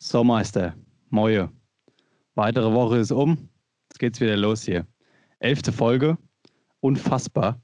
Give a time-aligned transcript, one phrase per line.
[0.00, 0.74] So, Meister,
[1.10, 1.50] Moje.
[2.36, 3.48] Weitere Woche ist um.
[3.90, 4.86] Jetzt geht's wieder los hier.
[5.40, 6.16] Elfte Folge.
[6.78, 7.60] Unfassbar.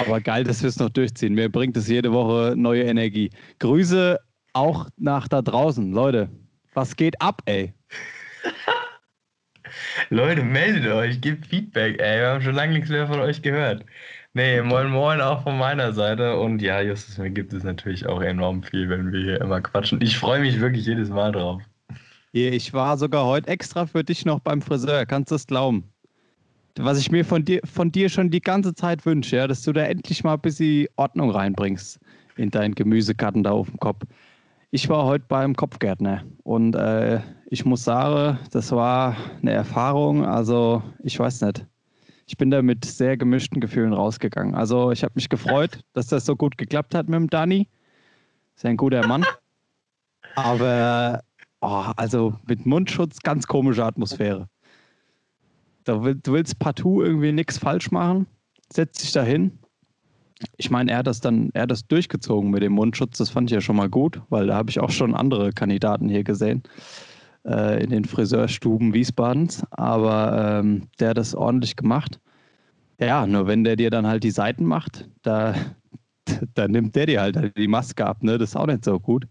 [0.00, 1.34] Aber geil, dass wir es noch durchziehen.
[1.34, 3.30] Mir bringt es jede Woche neue Energie.
[3.58, 4.18] Grüße
[4.54, 5.92] auch nach da draußen.
[5.92, 6.30] Leute,
[6.72, 7.74] was geht ab, ey?
[10.08, 12.20] Leute, meldet euch, gebt Feedback, ey.
[12.20, 13.84] Wir haben schon lange nichts mehr von euch gehört.
[14.38, 16.38] Nee, moin moin auch von meiner Seite.
[16.38, 20.00] Und ja, Justus, mir gibt es natürlich auch enorm viel, wenn wir hier immer quatschen.
[20.00, 21.60] Ich freue mich wirklich jedes Mal drauf.
[22.30, 25.92] Ich war sogar heute extra für dich noch beim Friseur, kannst du es glauben?
[26.78, 29.72] Was ich mir von dir, von dir schon die ganze Zeit wünsche, ja, dass du
[29.72, 31.98] da endlich mal ein bisschen Ordnung reinbringst
[32.36, 34.04] in deinen Gemüsekarten da auf dem Kopf.
[34.70, 37.18] Ich war heute beim Kopfgärtner und äh,
[37.50, 41.66] ich muss sagen, das war eine Erfahrung, also ich weiß nicht
[42.28, 44.54] ich bin da mit sehr gemischten Gefühlen rausgegangen.
[44.54, 47.68] Also ich habe mich gefreut, dass das so gut geklappt hat mit dem Dani.
[48.54, 49.24] Ist ein guter Mann.
[50.36, 51.22] Aber
[51.62, 54.46] oh, also mit Mundschutz ganz komische Atmosphäre.
[55.84, 58.26] Du willst partout irgendwie nichts falsch machen,
[58.70, 59.58] setzt dich da hin.
[60.58, 63.50] Ich meine, er hat das dann, er hat das durchgezogen mit dem Mundschutz, das fand
[63.50, 66.62] ich ja schon mal gut, weil da habe ich auch schon andere Kandidaten hier gesehen
[67.44, 72.20] äh, in den Friseurstuben Wiesbadens, aber ähm, der hat das ordentlich gemacht.
[73.00, 75.54] Ja, nur wenn der dir dann halt die Seiten macht, da,
[76.54, 78.38] da nimmt der dir halt die Maske ab, ne?
[78.38, 79.26] Das ist auch nicht so gut.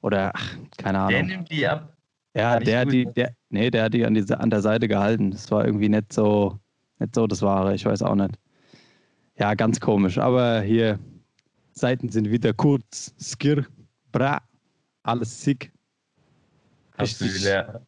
[0.00, 1.10] Oder, ach, keine Ahnung.
[1.10, 1.96] Der nimmt die ab.
[2.34, 5.30] Ja, der hat die, der, nee, der hat die an, die an der Seite gehalten.
[5.30, 6.58] Das war irgendwie nicht so,
[6.98, 8.38] nicht so das Wahre, ich weiß auch nicht.
[9.38, 10.18] Ja, ganz komisch.
[10.18, 10.98] Aber hier,
[11.72, 13.66] Seiten sind wieder kurz, skir,
[14.12, 14.42] bra,
[15.02, 15.72] alles sick.
[17.02, 17.86] Wieder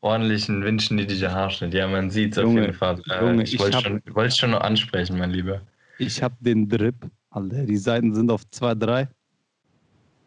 [0.00, 1.74] ordentlichen windschnittiger Haarschnitt.
[1.74, 3.00] Ja, man sieht es auf jeden Fall.
[3.10, 5.60] Äh, Junge, ich wollte schon, wollt schon noch ansprechen, mein Lieber.
[5.98, 7.10] Ich habe den Drip.
[7.30, 9.08] Alter, die Seiten sind auf 2, 3.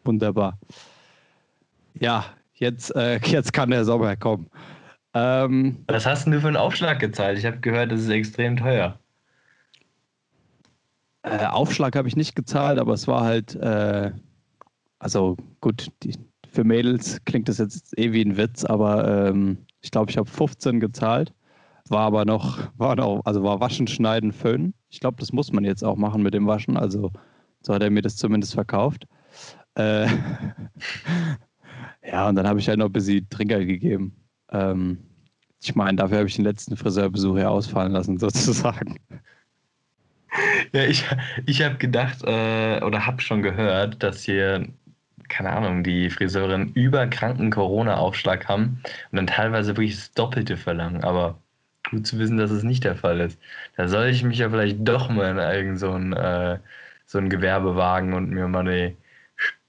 [0.04, 0.58] Wunderbar.
[1.98, 4.48] Ja, jetzt, äh, jetzt kann der Sommer kommen.
[5.12, 7.38] Ähm, Was hast du für einen Aufschlag gezahlt?
[7.38, 8.98] Ich habe gehört, das ist extrem teuer.
[11.22, 14.12] Äh, Aufschlag habe ich nicht gezahlt, aber es war halt, äh,
[14.98, 16.14] also gut, die,
[16.54, 20.30] für Mädels klingt das jetzt eh wie ein Witz, aber ähm, ich glaube, ich habe
[20.30, 21.34] 15 gezahlt.
[21.88, 24.72] War aber noch, war noch, also war Waschen, Schneiden, Föhnen.
[24.88, 26.76] Ich glaube, das muss man jetzt auch machen mit dem Waschen.
[26.76, 27.10] Also
[27.60, 29.06] so hat er mir das zumindest verkauft.
[29.74, 30.06] Äh,
[32.06, 34.16] ja, und dann habe ich halt noch ein bisschen Trinker gegeben.
[34.50, 34.98] Ähm,
[35.62, 38.96] ich meine, dafür habe ich den letzten Friseurbesuch ja ausfallen lassen, sozusagen.
[40.72, 41.04] Ja, ich,
[41.46, 44.68] ich habe gedacht äh, oder habe schon gehört, dass hier
[45.28, 48.80] keine Ahnung, die Friseurin überkranken Corona-Aufschlag haben
[49.10, 51.04] und dann teilweise wirklich das Doppelte verlangen.
[51.04, 51.38] Aber
[51.90, 53.38] gut zu wissen, dass es nicht der Fall ist.
[53.76, 56.58] Da soll ich mich ja vielleicht doch mal in irgend so ein, äh,
[57.06, 58.96] so ein Gewerbe wagen und mir mal den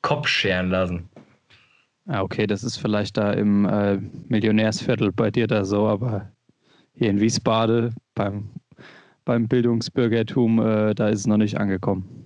[0.01, 1.09] Kopf scheren lassen.
[2.07, 6.31] Ja, okay, das ist vielleicht da im äh, Millionärsviertel bei dir da so, aber
[6.93, 8.51] hier in Wiesbaden beim,
[9.25, 12.24] beim Bildungsbürgertum, äh, da ist es noch nicht angekommen.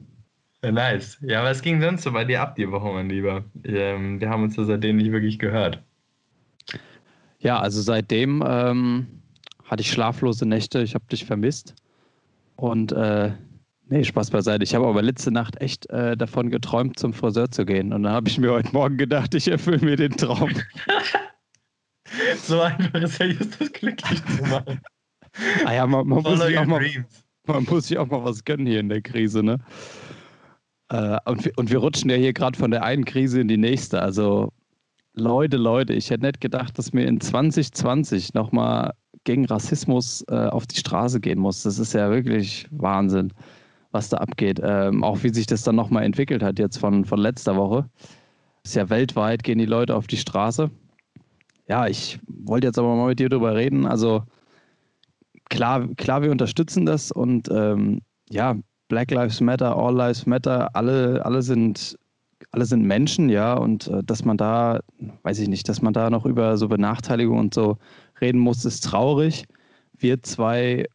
[0.62, 1.18] Nice.
[1.22, 3.46] Ja, was ging sonst so bei dir ab die Woche, mein Lieber?
[3.64, 5.81] Ähm, wir haben uns ja seitdem nicht wirklich gehört.
[7.40, 9.08] Ja, also seitdem ähm,
[9.64, 10.81] hatte ich schlaflose Nächte.
[10.81, 11.75] Ich habe dich vermisst.
[12.58, 13.31] Und äh,
[13.88, 14.66] nee, Spaß beiseite.
[14.66, 17.94] Ich habe aber letzte Nacht echt äh, davon geträumt, zum Friseur zu gehen.
[17.94, 20.52] Und dann habe ich mir heute Morgen gedacht, ich erfülle mir den Traum.
[22.44, 24.81] so einfach ist ja Justus glücklich zu machen.
[25.64, 26.81] Ah ja, man, man muss sich auch mal,
[27.46, 29.59] man muss sich auch mal was gönnen hier in der Krise, ne?
[30.90, 33.58] Äh, und, wir, und wir rutschen ja hier gerade von der einen Krise in die
[33.58, 34.02] nächste.
[34.02, 34.52] Also
[35.14, 40.66] Leute, Leute, ich hätte nicht gedacht, dass mir in 2020 nochmal gegen Rassismus äh, auf
[40.66, 41.64] die Straße gehen muss.
[41.64, 43.34] Das ist ja wirklich Wahnsinn,
[43.92, 44.60] was da abgeht.
[44.64, 47.90] Ähm, auch wie sich das dann nochmal entwickelt hat jetzt von, von letzter Woche.
[48.64, 50.70] Ist ja weltweit, gehen die Leute auf die Straße.
[51.68, 53.86] Ja, ich wollte jetzt aber mal mit dir drüber reden.
[53.86, 54.24] Also
[55.50, 58.56] klar, klar, wir unterstützen das und ähm, ja,
[58.90, 61.98] Black Lives Matter, All Lives Matter, alle, alle sind
[62.52, 64.80] alle sind Menschen, ja, und äh, dass man da,
[65.24, 67.78] weiß ich nicht, dass man da noch über so Benachteiligung und so
[68.22, 69.46] reden muss, ist traurig.
[69.98, 70.86] Wir zwei,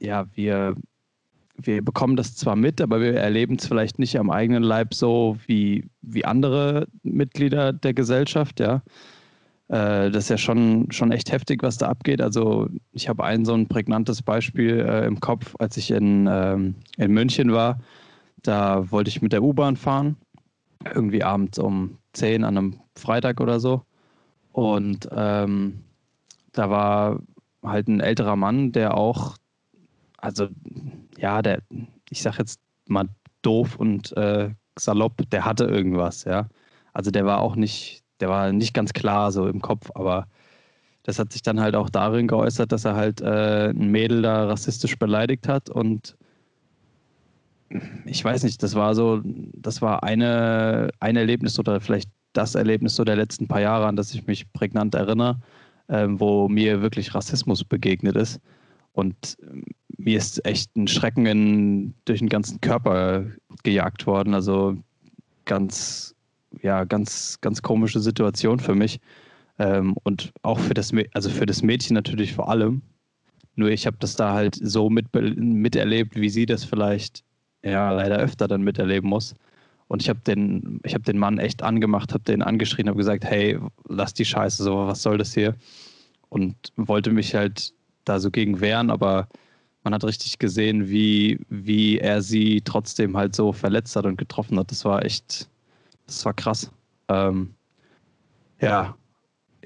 [0.00, 0.74] ja, wir,
[1.56, 5.36] wir bekommen das zwar mit, aber wir erleben es vielleicht nicht am eigenen Leib so
[5.46, 8.82] wie, wie andere Mitglieder der Gesellschaft, ja.
[9.74, 12.20] Äh, das ist ja schon, schon echt heftig, was da abgeht.
[12.20, 16.76] Also ich habe ein so ein prägnantes Beispiel äh, im Kopf, als ich in, ähm,
[16.96, 17.80] in München war.
[18.42, 20.16] Da wollte ich mit der U-Bahn fahren,
[20.94, 23.82] irgendwie abends um 10 an einem Freitag oder so.
[24.52, 25.82] Und ähm,
[26.52, 27.20] da war
[27.64, 29.38] halt ein älterer Mann, der auch,
[30.18, 30.46] also
[31.18, 31.62] ja, der,
[32.10, 33.08] ich sag jetzt mal
[33.42, 36.48] doof und äh, salopp, der hatte irgendwas, ja.
[36.92, 40.26] Also der war auch nicht der war nicht ganz klar so im Kopf, aber
[41.02, 44.46] das hat sich dann halt auch darin geäußert, dass er halt äh, ein Mädel da
[44.46, 46.16] rassistisch beleidigt hat und
[48.04, 52.96] ich weiß nicht, das war so, das war eine, ein Erlebnis oder vielleicht das Erlebnis
[52.96, 55.40] so der letzten paar Jahre, an das ich mich prägnant erinnere,
[55.88, 58.40] ähm, wo mir wirklich Rassismus begegnet ist.
[58.92, 59.64] Und ähm,
[59.96, 63.24] mir ist echt ein Schrecken in, durch den ganzen Körper
[63.62, 64.34] gejagt worden.
[64.34, 64.76] Also
[65.44, 66.13] ganz,
[66.62, 69.00] ja, ganz, ganz komische Situation für mich.
[69.58, 72.82] Ähm, und auch für das, also für das Mädchen natürlich vor allem.
[73.56, 77.22] Nur ich habe das da halt so mit, miterlebt, wie sie das vielleicht
[77.62, 79.34] ja leider öfter dann miterleben muss.
[79.86, 83.24] Und ich habe den, ich habe den Mann echt angemacht, habe den angeschrien, habe gesagt,
[83.24, 83.58] hey,
[83.88, 85.54] lass die Scheiße, so was soll das hier?
[86.30, 87.72] Und wollte mich halt
[88.04, 89.28] da so gegen wehren, aber
[89.84, 94.58] man hat richtig gesehen, wie, wie er sie trotzdem halt so verletzt hat und getroffen
[94.58, 94.70] hat.
[94.70, 95.48] Das war echt,
[96.06, 96.70] das war krass.
[97.08, 97.54] Ähm,
[98.60, 98.96] ja,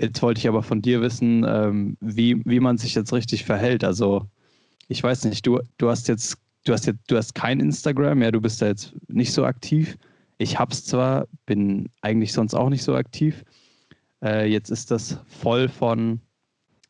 [0.00, 3.82] Jetzt wollte ich aber von dir wissen, ähm, wie, wie man sich jetzt richtig verhält.
[3.82, 4.26] Also,
[4.86, 8.30] ich weiß nicht, du, du hast jetzt, du hast jetzt, du hast kein Instagram, ja,
[8.30, 9.98] du bist da jetzt nicht so aktiv.
[10.38, 13.44] Ich hab's zwar, bin eigentlich sonst auch nicht so aktiv.
[14.22, 16.20] Äh, jetzt ist das voll von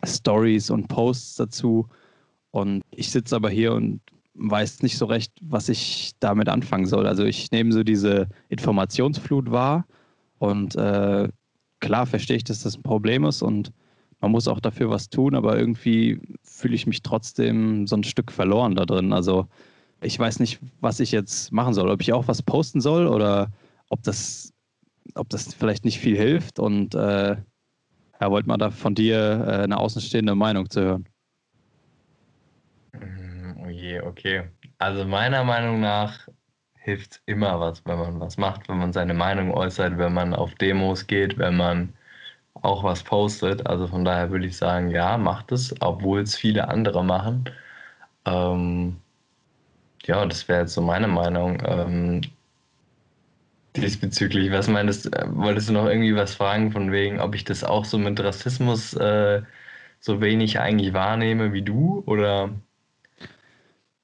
[0.05, 1.89] Stories und Posts dazu.
[2.51, 4.01] Und ich sitze aber hier und
[4.39, 7.07] weiß nicht so recht, was ich damit anfangen soll.
[7.07, 9.87] Also ich nehme so diese Informationsflut wahr
[10.39, 11.29] und äh,
[11.81, 13.73] klar verstehe ich, dass das ein Problem ist und
[14.21, 18.33] man muss auch dafür was tun, aber irgendwie fühle ich mich trotzdem so ein Stück
[18.33, 19.13] verloren da drin.
[19.13, 19.47] Also
[20.01, 21.91] ich weiß nicht, was ich jetzt machen soll.
[21.91, 23.51] Ob ich auch was posten soll oder
[23.89, 24.53] ob das,
[25.15, 26.59] ob das vielleicht nicht viel hilft.
[26.59, 27.37] Und äh,
[28.21, 31.09] ja, wollte mal da von dir äh, eine außenstehende Meinung zu hören.
[33.89, 34.51] Je, okay.
[34.79, 36.29] Also meiner Meinung nach
[36.75, 40.55] hilft immer was, wenn man was macht, wenn man seine Meinung äußert, wenn man auf
[40.57, 41.95] Demos geht, wenn man
[42.55, 43.67] auch was postet.
[43.67, 47.45] Also von daher würde ich sagen, ja, macht es, obwohl es viele andere machen.
[48.27, 48.99] Ähm,
[50.05, 51.63] ja, das wäre jetzt so meine Meinung.
[51.67, 52.23] Ähm,
[53.77, 57.65] diesbezüglich, was meintest äh, wolltest du noch irgendwie was fragen von wegen, ob ich das
[57.65, 59.43] auch so mit Rassismus äh,
[60.01, 62.51] so wenig eigentlich wahrnehme wie du oder?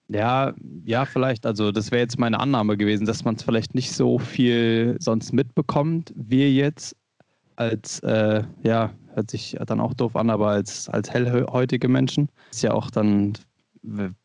[0.09, 0.53] Ja,
[0.85, 1.47] ja, vielleicht.
[1.47, 5.33] Also das wäre jetzt meine Annahme gewesen, dass man es vielleicht nicht so viel sonst
[5.33, 6.13] mitbekommt.
[6.15, 6.95] Wir jetzt
[7.57, 12.63] als, äh, ja, hört sich dann auch doof an, aber als, als hellhäutige Menschen ist
[12.63, 13.35] ja auch dann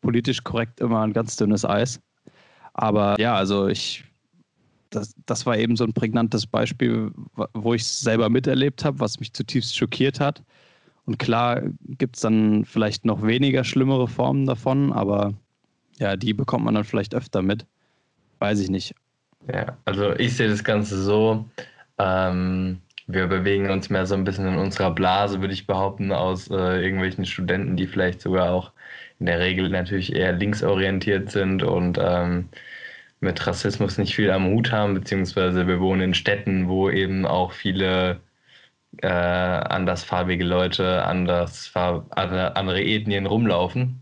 [0.00, 2.00] politisch korrekt immer ein ganz dünnes Eis.
[2.74, 4.04] Aber ja, also ich,
[4.90, 7.12] das, das war eben so ein prägnantes Beispiel,
[7.54, 10.42] wo ich es selber miterlebt habe, was mich zutiefst schockiert hat.
[11.04, 11.62] Und klar
[11.98, 15.34] gibt es dann vielleicht noch weniger schlimmere Formen davon, aber
[16.00, 17.66] ja, die bekommt man dann vielleicht öfter mit.
[18.40, 18.94] Weiß ich nicht.
[19.52, 21.44] Ja, also ich sehe das Ganze so.
[21.98, 26.48] Ähm, wir bewegen uns mehr so ein bisschen in unserer Blase, würde ich behaupten, aus
[26.50, 28.72] äh, irgendwelchen Studenten, die vielleicht sogar auch
[29.18, 32.48] in der Regel natürlich eher linksorientiert sind und ähm,
[33.20, 37.52] mit Rassismus nicht viel am Hut haben, beziehungsweise wir wohnen in Städten, wo eben auch
[37.52, 38.20] viele
[39.02, 43.99] äh, andersfarbige Leute, anders, andere Ethnien rumlaufen.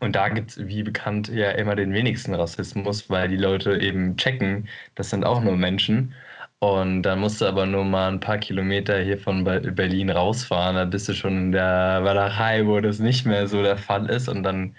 [0.00, 4.16] Und da gibt es, wie bekannt, ja immer den wenigsten Rassismus, weil die Leute eben
[4.16, 6.14] checken, das sind auch nur Menschen.
[6.58, 10.84] Und dann musst du aber nur mal ein paar Kilometer hier von Berlin rausfahren, da
[10.86, 14.28] bist du schon in der Walachei, wo das nicht mehr so der Fall ist.
[14.28, 14.74] Und dann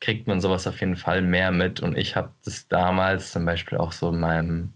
[0.00, 1.80] kriegt man sowas auf jeden Fall mehr mit.
[1.80, 4.72] Und ich habe das damals zum Beispiel auch so in meinem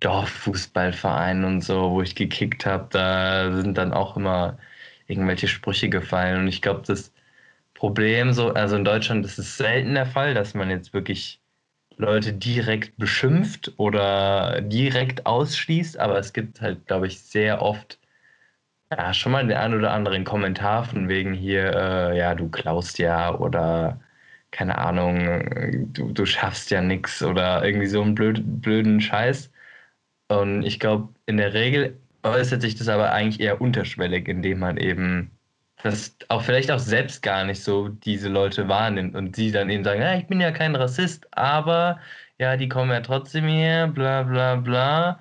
[0.00, 4.58] Dorffußballverein und so, wo ich gekickt habe, da sind dann auch immer
[5.06, 6.40] irgendwelche Sprüche gefallen.
[6.40, 7.12] Und ich glaube, das
[7.82, 11.42] Problem so, also in Deutschland ist es selten der Fall, dass man jetzt wirklich
[11.96, 17.98] Leute direkt beschimpft oder direkt ausschließt, aber es gibt halt, glaube ich, sehr oft
[18.92, 22.98] ja, schon mal den einen oder anderen Kommentar von wegen hier, äh, ja, du klaust
[22.98, 24.00] ja oder
[24.52, 29.50] keine Ahnung, du, du schaffst ja nichts oder irgendwie so einen blöd, blöden Scheiß.
[30.28, 34.78] Und ich glaube, in der Regel äußert sich das aber eigentlich eher unterschwellig, indem man
[34.78, 35.32] eben
[35.82, 39.84] dass auch vielleicht auch selbst gar nicht so diese Leute wahrnimmt und sie dann eben
[39.84, 41.98] sagen, ja, ich bin ja kein Rassist, aber
[42.38, 45.20] ja, die kommen ja trotzdem her, bla bla bla.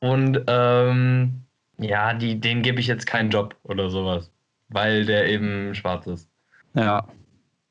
[0.00, 1.42] Und ähm,
[1.78, 4.30] ja, die, denen gebe ich jetzt keinen Job oder sowas,
[4.68, 6.28] weil der eben schwarz ist.
[6.74, 7.06] Ja,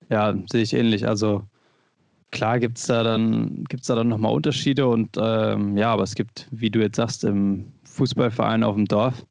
[0.09, 1.07] ja, sehe ich ähnlich.
[1.07, 1.43] Also
[2.31, 6.15] klar gibt es da dann, gibt's da dann nochmal Unterschiede und ähm, ja, aber es
[6.15, 9.25] gibt, wie du jetzt sagst, im Fußballverein auf dem Dorf,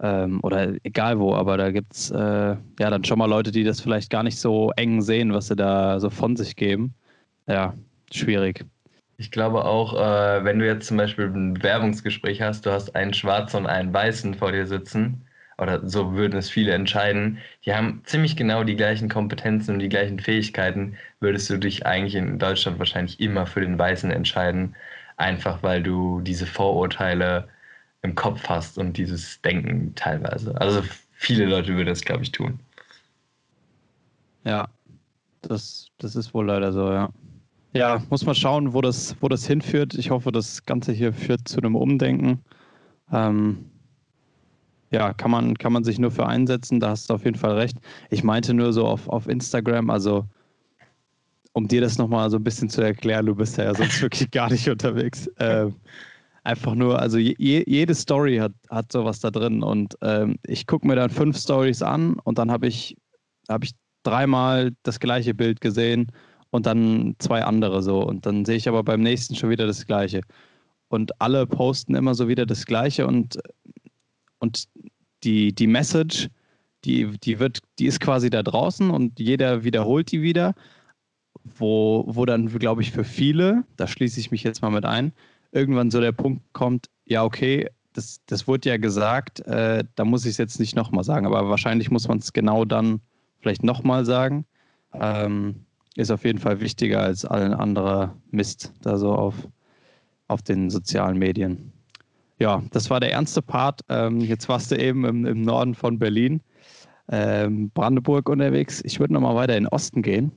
[0.00, 3.64] ähm, oder egal wo, aber da gibt es äh, ja dann schon mal Leute, die
[3.64, 6.94] das vielleicht gar nicht so eng sehen, was sie da so von sich geben.
[7.46, 7.74] Ja,
[8.12, 8.64] schwierig.
[9.18, 13.14] Ich glaube auch, äh, wenn du jetzt zum Beispiel ein Bewerbungsgespräch hast, du hast einen
[13.14, 15.22] Schwarzen und einen Weißen vor dir sitzen,
[15.58, 19.88] oder so würden es viele entscheiden, die haben ziemlich genau die gleichen Kompetenzen und die
[19.88, 24.76] gleichen Fähigkeiten, würdest du dich eigentlich in Deutschland wahrscheinlich immer für den Weißen entscheiden,
[25.16, 27.48] einfach weil du diese Vorurteile
[28.02, 30.58] im Kopf hast und dieses Denken teilweise.
[30.60, 32.58] Also viele Leute würden das, glaube ich, tun.
[34.44, 34.68] Ja,
[35.42, 37.10] das, das ist wohl leider so, ja.
[37.72, 39.94] Ja, muss man schauen, wo das, wo das hinführt.
[39.94, 42.40] Ich hoffe, das Ganze hier führt zu einem Umdenken.
[43.12, 43.66] Ähm,
[44.90, 47.52] ja, kann man, kann man sich nur für einsetzen, da hast du auf jeden Fall
[47.52, 47.76] recht.
[48.08, 50.24] Ich meinte nur so auf, auf Instagram, also
[51.52, 54.50] um dir das nochmal so ein bisschen zu erklären, du bist ja sonst wirklich gar
[54.50, 55.30] nicht unterwegs.
[55.38, 55.74] Ähm,
[56.46, 60.86] einfach nur, also je, jede Story hat, hat sowas da drin und ähm, ich gucke
[60.86, 62.96] mir dann fünf Stories an und dann habe ich,
[63.48, 63.72] hab ich
[64.04, 66.12] dreimal das gleiche Bild gesehen
[66.50, 69.86] und dann zwei andere so und dann sehe ich aber beim nächsten schon wieder das
[69.86, 70.20] gleiche.
[70.88, 73.38] Und alle posten immer so wieder das gleiche und,
[74.38, 74.68] und
[75.24, 76.28] die, die Message,
[76.84, 80.54] die, die wird, die ist quasi da draußen und jeder wiederholt die wieder,
[81.42, 85.12] wo, wo dann, glaube ich, für viele, da schließe ich mich jetzt mal mit ein,
[85.52, 90.24] irgendwann so der Punkt kommt, ja, okay, das, das wurde ja gesagt, äh, da muss
[90.24, 93.00] ich es jetzt nicht nochmal sagen, aber wahrscheinlich muss man es genau dann
[93.40, 94.44] vielleicht nochmal sagen.
[94.92, 99.34] Ähm, ist auf jeden Fall wichtiger als allen anderer Mist da so auf,
[100.28, 101.72] auf den sozialen Medien.
[102.38, 103.80] Ja, das war der ernste Part.
[103.88, 106.42] Ähm, jetzt warst du eben im, im Norden von Berlin,
[107.08, 108.82] ähm, Brandenburg unterwegs.
[108.84, 110.32] Ich würde nochmal weiter in den Osten gehen.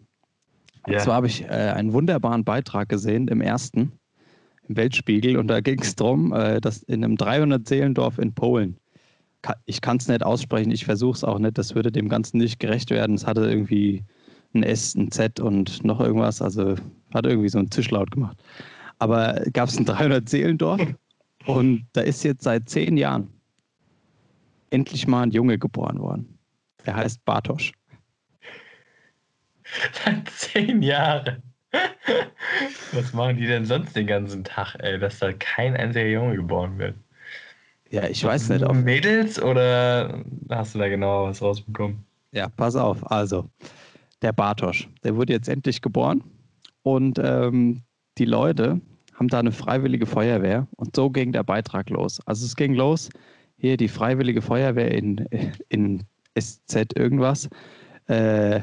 [0.86, 1.04] Und yeah.
[1.04, 3.99] zwar habe ich äh, einen wunderbaren Beitrag gesehen im ersten
[4.70, 8.78] im Weltspiegel und da ging es darum, äh, dass in einem 300-Seelendorf in Polen,
[9.66, 12.60] ich kann es nicht aussprechen, ich versuche es auch nicht, das würde dem Ganzen nicht
[12.60, 13.16] gerecht werden.
[13.16, 14.04] Es hatte irgendwie
[14.54, 16.76] ein S, ein Z und noch irgendwas, also
[17.14, 18.38] hat irgendwie so einen Tischlaut gemacht.
[19.00, 20.82] Aber gab es ein 300-Seelendorf
[21.46, 23.30] und da ist jetzt seit zehn Jahren
[24.70, 26.38] endlich mal ein Junge geboren worden.
[26.86, 27.72] Der heißt Bartosch.
[30.04, 31.49] Seit zehn Jahren.
[32.94, 36.78] Was machen die denn sonst den ganzen Tag, ey, dass da kein einziger Junge geboren
[36.78, 36.96] wird?
[37.92, 38.64] Ja, ich weiß nicht.
[38.64, 42.06] Ob Mädels oder hast du da genauer was rausbekommen?
[42.32, 43.10] Ja, pass auf.
[43.12, 43.50] Also,
[44.22, 46.24] der Bartosch, der wurde jetzt endlich geboren
[46.84, 47.82] und ähm,
[48.18, 48.82] die Leute
[49.16, 52.20] haben da eine freiwillige Feuerwehr und so ging der Beitrag los.
[52.26, 53.10] Also es ging los,
[53.58, 55.26] hier die freiwillige Feuerwehr in,
[55.70, 56.04] in
[56.40, 57.50] SZ irgendwas,
[58.08, 58.62] äh,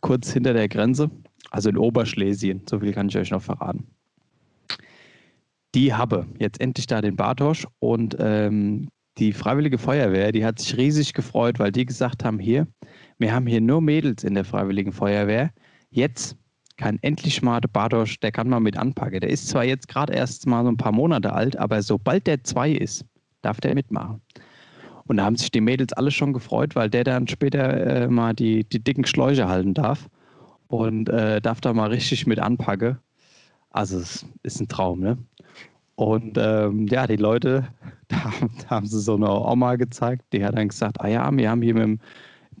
[0.00, 1.10] kurz hinter der Grenze
[1.50, 3.86] also in Oberschlesien, so viel kann ich euch noch verraten.
[5.74, 8.88] Die habe jetzt endlich da den Bartosch und ähm,
[9.18, 12.66] die Freiwillige Feuerwehr, die hat sich riesig gefreut, weil die gesagt haben, hier,
[13.18, 15.50] wir haben hier nur Mädels in der Freiwilligen Feuerwehr.
[15.90, 16.36] Jetzt
[16.76, 19.20] kann endlich mal der Bartosch, der kann mal mit anpacken.
[19.20, 22.44] Der ist zwar jetzt gerade erst mal so ein paar Monate alt, aber sobald der
[22.44, 23.04] zwei ist,
[23.40, 24.20] darf der mitmachen.
[25.04, 28.34] Und da haben sich die Mädels alle schon gefreut, weil der dann später äh, mal
[28.34, 30.08] die, die dicken Schläuche halten darf
[30.68, 32.98] und äh, darf da mal richtig mit anpacken.
[33.70, 35.18] Also es ist ein Traum, ne?
[35.96, 37.68] Und ähm, ja, die Leute,
[38.08, 38.32] da,
[38.62, 41.62] da, haben sie so eine Oma gezeigt, die hat dann gesagt, ah ja, wir haben
[41.62, 41.98] hier dem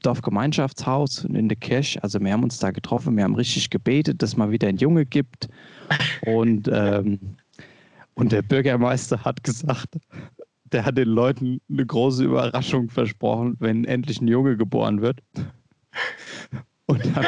[0.02, 4.36] Dorfgemeinschaftshaus in der Kirche, also wir haben uns da getroffen, wir haben richtig gebetet, dass
[4.36, 5.48] mal wieder ein Junge gibt.
[6.26, 7.18] Und, ähm,
[8.14, 9.98] und der Bürgermeister hat gesagt,
[10.72, 15.22] der hat den Leuten eine große Überraschung versprochen, wenn endlich ein Junge geboren wird.
[16.86, 17.26] Und dann,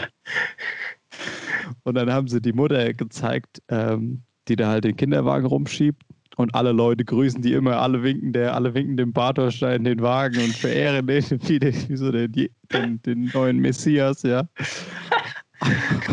[1.84, 6.02] und dann haben sie die Mutter gezeigt, ähm, die da halt den Kinderwagen rumschiebt.
[6.37, 10.38] Und alle Leute grüßen die immer, alle winken der, alle winken dem Bartorstein den Wagen
[10.38, 12.32] und verehren den wie, den, wie so den,
[12.72, 14.48] den, den, neuen Messias, ja.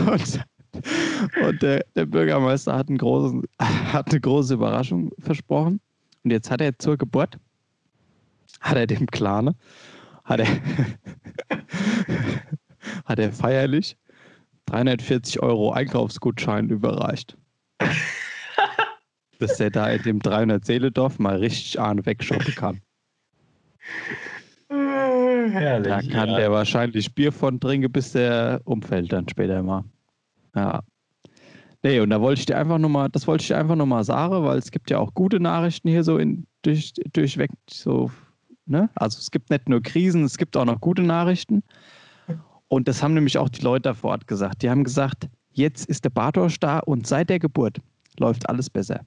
[0.07, 0.43] Und,
[1.41, 5.79] und der, der, Bürgermeister hat, einen großen, hat eine große Überraschung versprochen.
[6.23, 7.37] Und jetzt hat er zur Geburt,
[8.59, 9.55] hat er dem Klane,
[10.25, 10.47] hat er,
[13.05, 13.95] hat er feierlich
[14.67, 17.37] 340 Euro Einkaufsgutschein überreicht.
[19.39, 22.81] dass er da in dem 300 Seeledorf mal richtig an wegschoppen kann.
[24.69, 26.37] Herrlich, da kann ja.
[26.37, 29.83] der wahrscheinlich Bier von trinken, bis der umfällt dann später mal.
[30.55, 30.81] Ja.
[31.83, 34.43] Nee, und da wollte ich dir einfach nochmal, das wollte ich dir einfach nochmal sagen,
[34.43, 38.09] weil es gibt ja auch gute Nachrichten hier so in, durch, durchweg so,
[38.65, 38.89] ne?
[38.95, 41.61] Also es gibt nicht nur Krisen, es gibt auch noch gute Nachrichten.
[42.67, 44.61] Und das haben nämlich auch die Leute vor Ort gesagt.
[44.63, 47.77] Die haben gesagt, jetzt ist der Bartosch da und seit der Geburt
[48.19, 49.05] läuft alles besser.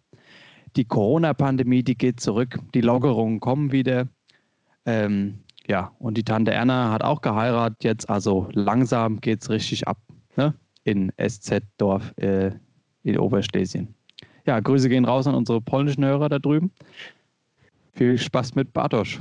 [0.76, 4.06] Die Corona-Pandemie, die geht zurück, die Lockerungen kommen wieder.
[4.84, 9.86] Ähm, ja, und die Tante Erna hat auch geheiratet jetzt, also langsam geht es richtig
[9.86, 9.98] ab
[10.36, 10.54] ne?
[10.84, 12.52] in SZ-Dorf äh,
[13.02, 13.94] in Oberschlesien.
[14.46, 16.70] ja, Grüße gehen raus an unsere polnischen Hörer da drüben.
[17.92, 19.18] Viel Spaß mit Bartosz.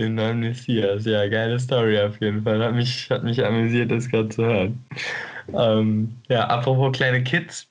[0.00, 2.64] Den neuen Messias, ja, geile Story auf jeden Fall.
[2.64, 4.82] Hat mich, hat mich amüsiert, das gerade zu hören.
[5.52, 7.68] Ähm, ja, apropos kleine Kids.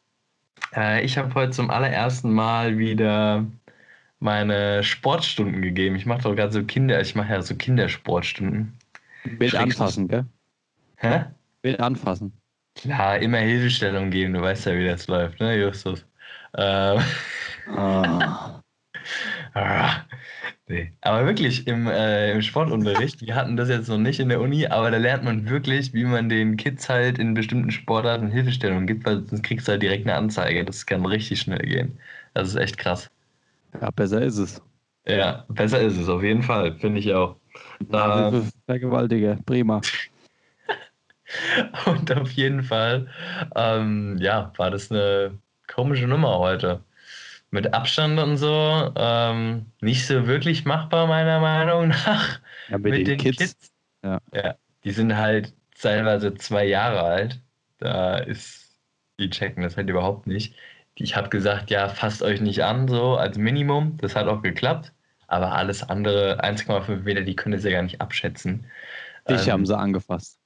[0.75, 3.47] Äh, ich habe heute zum allerersten Mal wieder
[4.19, 5.95] meine Sportstunden gegeben.
[5.95, 8.77] Ich mache doch gerade so Kinder, ich mache ja so Kindersportstunden.
[9.23, 10.25] Bild anfassen, gell?
[10.97, 11.25] Hä?
[11.63, 12.31] Bild anfassen.
[12.75, 16.05] Klar, immer Hilfestellung geben, du weißt ja, wie das läuft, ne, Justus?
[16.55, 17.01] Ähm.
[17.75, 18.61] Ah.
[20.69, 20.93] Nee.
[21.01, 24.67] Aber wirklich im, äh, im Sportunterricht, wir hatten das jetzt noch nicht in der Uni,
[24.67, 29.03] aber da lernt man wirklich, wie man den Kids halt in bestimmten Sportarten Hilfestellung gibt,
[29.03, 30.63] weil sonst kriegst du halt direkt eine Anzeige.
[30.63, 31.97] Das kann richtig schnell gehen.
[32.35, 33.09] Das ist echt krass.
[33.81, 34.61] Ja, besser ist es.
[35.07, 37.35] Ja, besser ist es, auf jeden Fall, finde ich auch.
[37.89, 38.31] Da,
[38.67, 39.81] Vergewaltiger, prima.
[41.87, 43.07] Und auf jeden Fall,
[43.55, 46.83] ähm, ja, war das eine komische Nummer heute
[47.51, 52.39] mit Abstand und so ähm, nicht so wirklich machbar, meiner Meinung nach.
[52.69, 53.37] Ja, mit, mit den, den Kids.
[53.37, 53.71] Kids.
[54.03, 54.19] Ja.
[54.33, 54.55] ja.
[54.83, 57.41] Die sind halt teilweise zwei Jahre alt.
[57.79, 58.79] Da ist,
[59.19, 60.55] die checken das halt überhaupt nicht.
[60.95, 63.97] Ich habe gesagt, ja, fasst euch nicht an, so als Minimum.
[63.97, 64.91] Das hat auch geklappt.
[65.27, 68.65] Aber alles andere, 1,5 Meter, die können es ja gar nicht abschätzen.
[69.29, 70.38] Dich ähm, haben sie angefasst.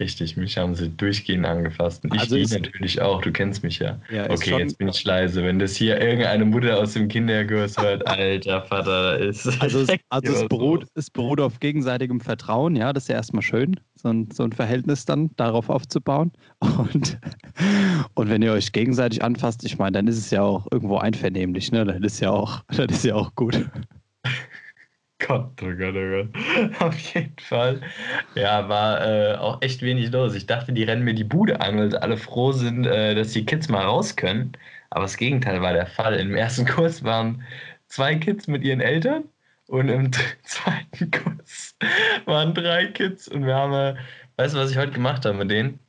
[0.00, 2.04] Richtig, mich haben sie durchgehend angefasst.
[2.04, 3.98] Und ich also die natürlich auch, du kennst mich ja.
[4.12, 5.42] ja okay, schon, jetzt bin ich leise.
[5.42, 9.48] Wenn das hier irgendeine Mutter aus dem Kinderkurs hört, alter Vater, ist.
[9.60, 13.42] Also, es, also es, beruht, es beruht auf gegenseitigem Vertrauen, ja, das ist ja erstmal
[13.42, 16.32] schön, so ein, so ein Verhältnis dann darauf aufzubauen.
[16.78, 17.18] Und,
[18.14, 21.72] und wenn ihr euch gegenseitig anfasst, ich meine, dann ist es ja auch irgendwo einvernehmlich,
[21.72, 21.84] ne?
[21.84, 23.68] Das ist ja auch, das ist ja auch gut.
[25.18, 26.80] Gott, oh Gott, oh Gott.
[26.80, 27.80] Auf jeden Fall.
[28.34, 30.34] Ja, war äh, auch echt wenig los.
[30.34, 33.32] Ich dachte, die rennen mir die Bude an, weil sie alle froh sind, äh, dass
[33.32, 34.52] die Kids mal raus können.
[34.90, 36.14] Aber das Gegenteil war der Fall.
[36.14, 37.42] Im ersten Kurs waren
[37.88, 39.24] zwei Kids mit ihren Eltern
[39.66, 40.10] und im
[40.44, 41.76] zweiten Kurs
[42.26, 43.26] waren drei Kids.
[43.28, 43.96] Und wir haben, äh,
[44.36, 45.80] weißt du, was ich heute gemacht habe mit denen?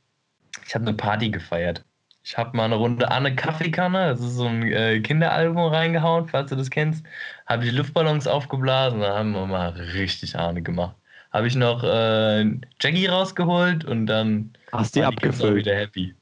[0.66, 1.84] Ich habe eine Party gefeiert.
[2.22, 6.50] Ich habe mal eine Runde Anne Kaffeekanne, das ist so ein äh, Kinderalbum reingehauen, falls
[6.50, 7.04] du das kennst.
[7.50, 10.94] Habe ich Luftballons aufgeblasen, da haben wir mal richtig Ahne gemacht.
[11.32, 12.44] Habe ich noch äh,
[12.80, 15.56] Jackie rausgeholt und dann Hast die abgefüllt.
[15.56, 16.14] wieder happy.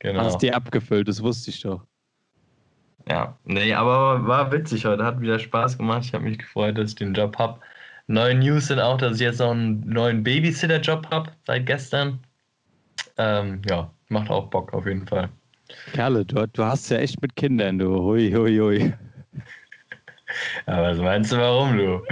[0.00, 0.20] Genau.
[0.20, 1.80] Hast die abgefüllt, das wusste ich doch.
[3.08, 6.02] Ja, nee, aber war witzig heute, hat wieder Spaß gemacht.
[6.04, 7.60] Ich habe mich gefreut, dass ich den Job habe.
[8.06, 12.18] Neue News sind auch, dass ich jetzt noch einen neuen Babysitter-Job habe seit gestern.
[13.16, 15.30] Ähm, ja, macht auch Bock auf jeden Fall.
[15.94, 18.02] Kerle, du, du hast ja echt mit Kindern, du.
[18.02, 18.92] Hui, hui, hui.
[20.66, 22.02] Aber was meinst du, warum, du?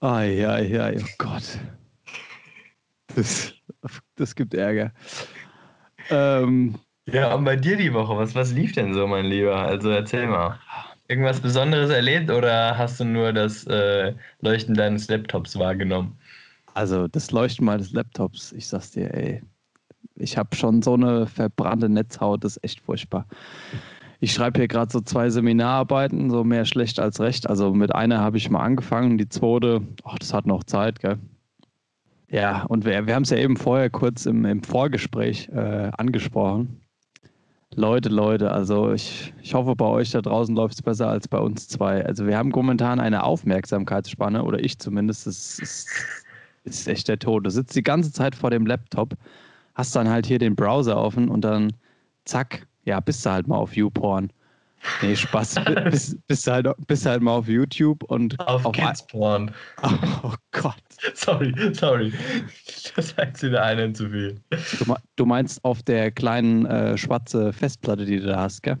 [0.00, 1.58] Ai, ai, ai, oh Gott.
[3.14, 3.52] Das,
[4.16, 4.92] das gibt Ärger.
[6.10, 9.56] Ähm, ja, und bei dir die Woche, was, was lief denn so, mein Lieber?
[9.56, 10.58] Also erzähl mal.
[11.08, 16.16] Irgendwas Besonderes erlebt oder hast du nur das äh, Leuchten deines Laptops wahrgenommen?
[16.74, 19.42] Also das Leuchten meines Laptops, ich sag's dir, ey,
[20.14, 23.26] ich habe schon so eine verbrannte Netzhaut, das ist echt furchtbar.
[24.20, 27.48] Ich schreibe hier gerade so zwei Seminararbeiten, so mehr schlecht als recht.
[27.48, 31.18] Also mit einer habe ich mal angefangen, die zweite, ach, das hat noch Zeit, gell?
[32.28, 36.80] Ja, und wir, wir haben es ja eben vorher kurz im, im Vorgespräch äh, angesprochen.
[37.74, 41.38] Leute, Leute, also ich, ich hoffe, bei euch da draußen läuft es besser als bei
[41.38, 42.04] uns zwei.
[42.04, 45.88] Also wir haben momentan eine Aufmerksamkeitsspanne, oder ich zumindest, das ist,
[46.64, 47.46] ist echt der Tod.
[47.46, 49.16] Du sitzt die ganze Zeit vor dem Laptop
[49.74, 51.72] hast dann halt hier den Browser offen und dann
[52.24, 54.32] zack, ja, bist du halt mal auf YouPorn.
[55.00, 55.54] Nee, Spaß.
[55.90, 58.38] bist, bist, du halt, bist halt mal auf YouTube und.
[58.40, 59.52] Auf, auf Kidsporn.
[59.82, 59.90] Oh,
[60.24, 60.74] oh, Gott.
[61.14, 62.12] Sorry, sorry.
[62.96, 64.40] Das heißt wieder einen zu viel.
[64.78, 68.78] Du, du meinst auf der kleinen äh, schwarze Festplatte, die du da hast, gell?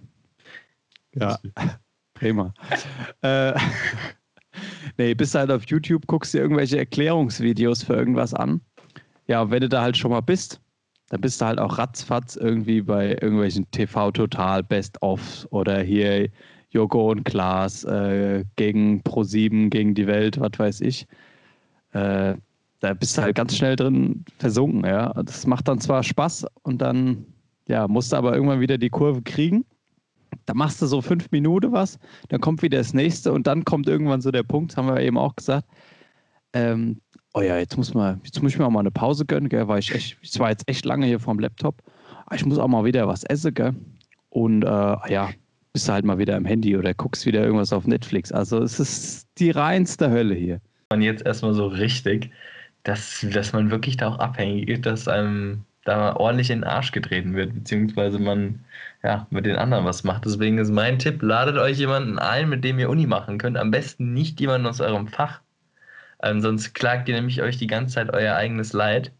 [1.14, 1.38] Ja.
[2.14, 2.52] Prima.
[3.22, 3.54] äh,
[4.98, 8.60] nee, bist halt auf YouTube, guckst dir irgendwelche Erklärungsvideos für irgendwas an.
[9.28, 10.60] Ja, wenn du da halt schon mal bist,
[11.10, 16.28] dann bist du halt auch ratzfatz irgendwie bei irgendwelchen TV Total Best Offs oder hier
[16.70, 21.06] Joko und Klaas äh, gegen Pro7, gegen die Welt, was weiß ich.
[21.92, 22.34] Äh,
[22.78, 25.12] da bist du halt ganz schnell drin versunken, ja.
[25.24, 27.26] Das macht dann zwar Spaß und dann,
[27.66, 29.64] ja, musst du aber irgendwann wieder die Kurve kriegen.
[30.46, 33.88] Da machst du so fünf Minuten was, dann kommt wieder das nächste und dann kommt
[33.88, 35.66] irgendwann so der Punkt, haben wir eben auch gesagt,
[36.52, 37.00] ähm,
[37.34, 39.68] oh ja, jetzt muss, man, jetzt muss ich mir auch mal eine Pause gönnen, gell,
[39.68, 41.82] weil ich echt, ich war jetzt echt lange hier vorm Laptop.
[42.32, 43.74] Ich muss auch mal wieder was essen, gell?
[44.28, 45.30] Und äh, ja,
[45.72, 48.32] bist du halt mal wieder im Handy oder guckst wieder irgendwas auf Netflix.
[48.32, 50.60] Also es ist die reinste Hölle hier.
[50.90, 52.30] Man jetzt erstmal so richtig,
[52.82, 56.92] dass, dass man wirklich da auch abhängig ist, dass einem da ordentlich in den Arsch
[56.92, 58.60] getreten wird, beziehungsweise man
[59.02, 60.24] ja, mit den anderen was macht.
[60.24, 63.56] Deswegen ist mein Tipp, ladet euch jemanden ein, mit dem ihr Uni machen könnt.
[63.56, 65.40] Am besten nicht jemanden aus eurem Fach.
[66.22, 69.12] Ähm, sonst klagt ihr nämlich euch die ganze Zeit euer eigenes Leid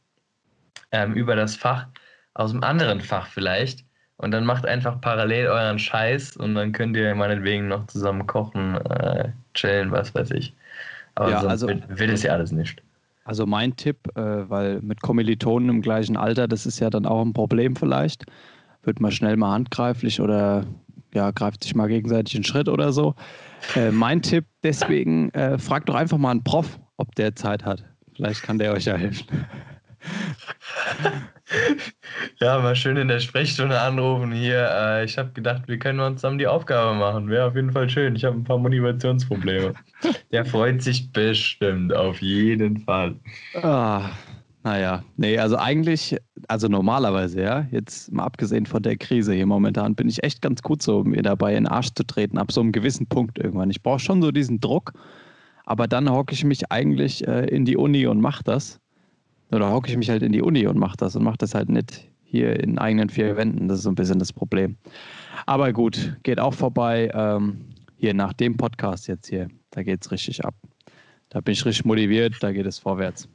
[0.92, 1.86] ähm, über das Fach,
[2.34, 3.84] aus einem anderen Fach vielleicht.
[4.16, 8.76] Und dann macht einfach parallel euren Scheiß und dann könnt ihr meinetwegen noch zusammen kochen,
[8.76, 10.52] äh, chillen, was weiß ich.
[11.14, 12.82] Aber ja, sonst also, will, will es ja alles nicht.
[13.24, 17.22] Also mein Tipp, äh, weil mit Kommilitonen im gleichen Alter, das ist ja dann auch
[17.22, 18.26] ein Problem vielleicht,
[18.82, 20.66] wird man schnell mal handgreiflich oder
[21.14, 23.14] ja, greift sich mal gegenseitig einen Schritt oder so.
[23.74, 27.84] Äh, mein Tipp deswegen, äh, fragt doch einfach mal einen Prof, ob der Zeit hat.
[28.14, 29.26] Vielleicht kann der euch ja helfen.
[32.40, 34.68] ja, mal schön in der Sprechstunde anrufen hier.
[34.70, 37.28] Äh, ich habe gedacht, wir können uns zusammen die Aufgabe machen.
[37.28, 38.16] Wäre auf jeden Fall schön.
[38.16, 39.74] Ich habe ein paar Motivationsprobleme.
[40.32, 43.16] Der freut sich bestimmt, auf jeden Fall.
[43.62, 44.10] Ah,
[44.62, 46.16] naja, nee, also eigentlich,
[46.48, 50.62] also normalerweise, ja, jetzt mal abgesehen von der Krise hier momentan, bin ich echt ganz
[50.62, 53.70] gut so, mir dabei in den Arsch zu treten, ab so einem gewissen Punkt irgendwann.
[53.70, 54.92] Ich brauche schon so diesen Druck,
[55.70, 58.80] aber dann hocke ich mich eigentlich äh, in die Uni und mache das.
[59.52, 61.68] Oder hocke ich mich halt in die Uni und mache das und mache das halt
[61.68, 63.68] nicht hier in eigenen vier Wänden.
[63.68, 64.76] Das ist so ein bisschen das Problem.
[65.46, 67.08] Aber gut, geht auch vorbei.
[67.14, 70.56] Ähm, hier nach dem Podcast jetzt hier, da geht es richtig ab.
[71.28, 73.28] Da bin ich richtig motiviert, da geht es vorwärts.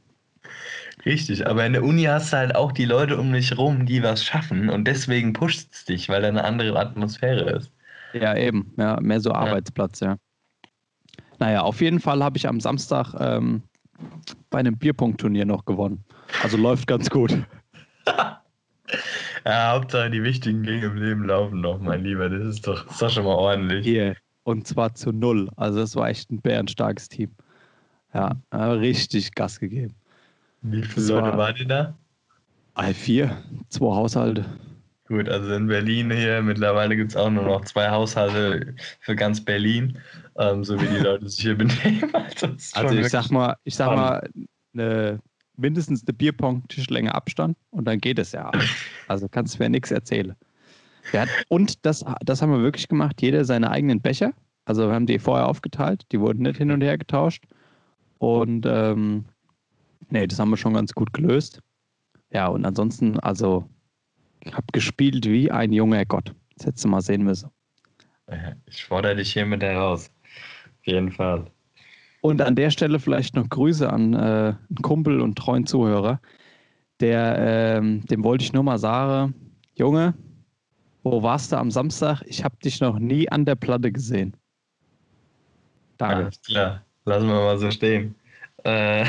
[1.06, 4.02] Richtig, aber in der Uni hast du halt auch die Leute um dich rum, die
[4.02, 7.72] was schaffen und deswegen pusht es dich, weil da eine andere Atmosphäre ist.
[8.12, 10.18] Ja, eben, ja, mehr so Arbeitsplatz, ja.
[11.40, 11.46] Ja.
[11.46, 13.62] Naja, auf jeden Fall habe ich am Samstag ähm,
[14.50, 16.04] bei einem Bierpunktturnier noch gewonnen.
[16.42, 17.36] Also läuft ganz gut.
[19.44, 22.28] ja, Hauptsache die wichtigen Dinge im Leben laufen noch, mein Lieber.
[22.28, 23.84] Das ist doch, das ist doch schon mal ordentlich.
[23.84, 24.16] Hier.
[24.44, 25.48] Und zwar zu null.
[25.56, 27.30] Also das war echt ein bärenstarkes Team.
[28.14, 29.94] Ja, richtig Gas gegeben.
[30.62, 31.94] Wie viele Leute war, waren da?
[32.74, 33.36] All vier,
[33.68, 34.44] zwei Haushalte.
[35.08, 39.44] Gut, also in Berlin hier mittlerweile gibt es auch nur noch zwei Haushalte für ganz
[39.44, 39.98] Berlin,
[40.38, 42.14] ähm, so wie die Leute sich hier benehmen.
[42.14, 44.28] Also, also ich sag mal, ich sag mal,
[44.74, 45.20] eine,
[45.56, 48.50] mindestens eine Bierpong-Tischlänge Abstand und dann geht es ja.
[49.08, 50.34] Also kannst du mir nichts erzählen.
[51.12, 54.32] Hat, und das, das haben wir wirklich gemacht, jeder seine eigenen Becher.
[54.64, 57.44] Also wir haben die vorher aufgeteilt, die wurden nicht hin und her getauscht.
[58.18, 59.24] Und ähm,
[60.10, 61.60] nee, das haben wir schon ganz gut gelöst.
[62.32, 63.68] Ja, und ansonsten, also
[64.40, 66.34] ich habe gespielt wie ein junger Gott.
[66.56, 67.50] Das hättest du mal sehen müssen.
[68.66, 70.10] Ich fordere dich hiermit heraus.
[70.86, 71.44] Auf jeden Fall.
[72.20, 76.20] Und an der Stelle vielleicht noch Grüße an äh, einen Kumpel und treuen Zuhörer.
[77.00, 79.34] Der, ähm, dem wollte ich nur mal sagen,
[79.74, 80.14] Junge,
[81.02, 82.22] wo warst du am Samstag?
[82.26, 84.36] Ich habe dich noch nie an der Platte gesehen.
[85.98, 86.16] Danke.
[86.16, 88.14] Alles klar, lassen wir mal so stehen.
[88.62, 89.06] Äh,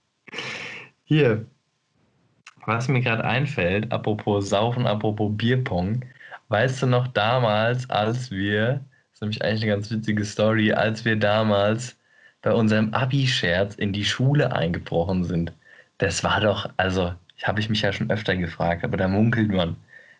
[1.04, 1.44] hier,
[2.64, 6.04] was mir gerade einfällt, apropos Saufen, apropos Bierpong,
[6.48, 8.82] weißt du noch damals, als wir,
[9.16, 11.96] ist nämlich eigentlich eine ganz witzige Story, als wir damals
[12.42, 15.54] bei unserem Abi-Scherz in die Schule eingebrochen sind.
[15.96, 19.76] Das war doch, also, habe ich mich ja schon öfter gefragt, aber da munkelt man.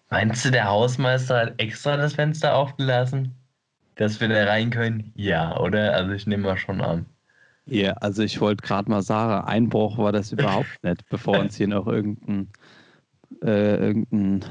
[0.08, 3.34] Meinst du, der Hausmeister hat extra das Fenster aufgelassen,
[3.96, 5.12] dass wir da rein können?
[5.14, 5.92] Ja, oder?
[5.92, 7.04] Also ich nehme mal schon an.
[7.66, 11.68] Ja, also ich wollte gerade mal sagen, Einbruch war das überhaupt nicht, bevor uns hier
[11.68, 12.48] noch irgendein,
[13.42, 14.42] äh, irgendein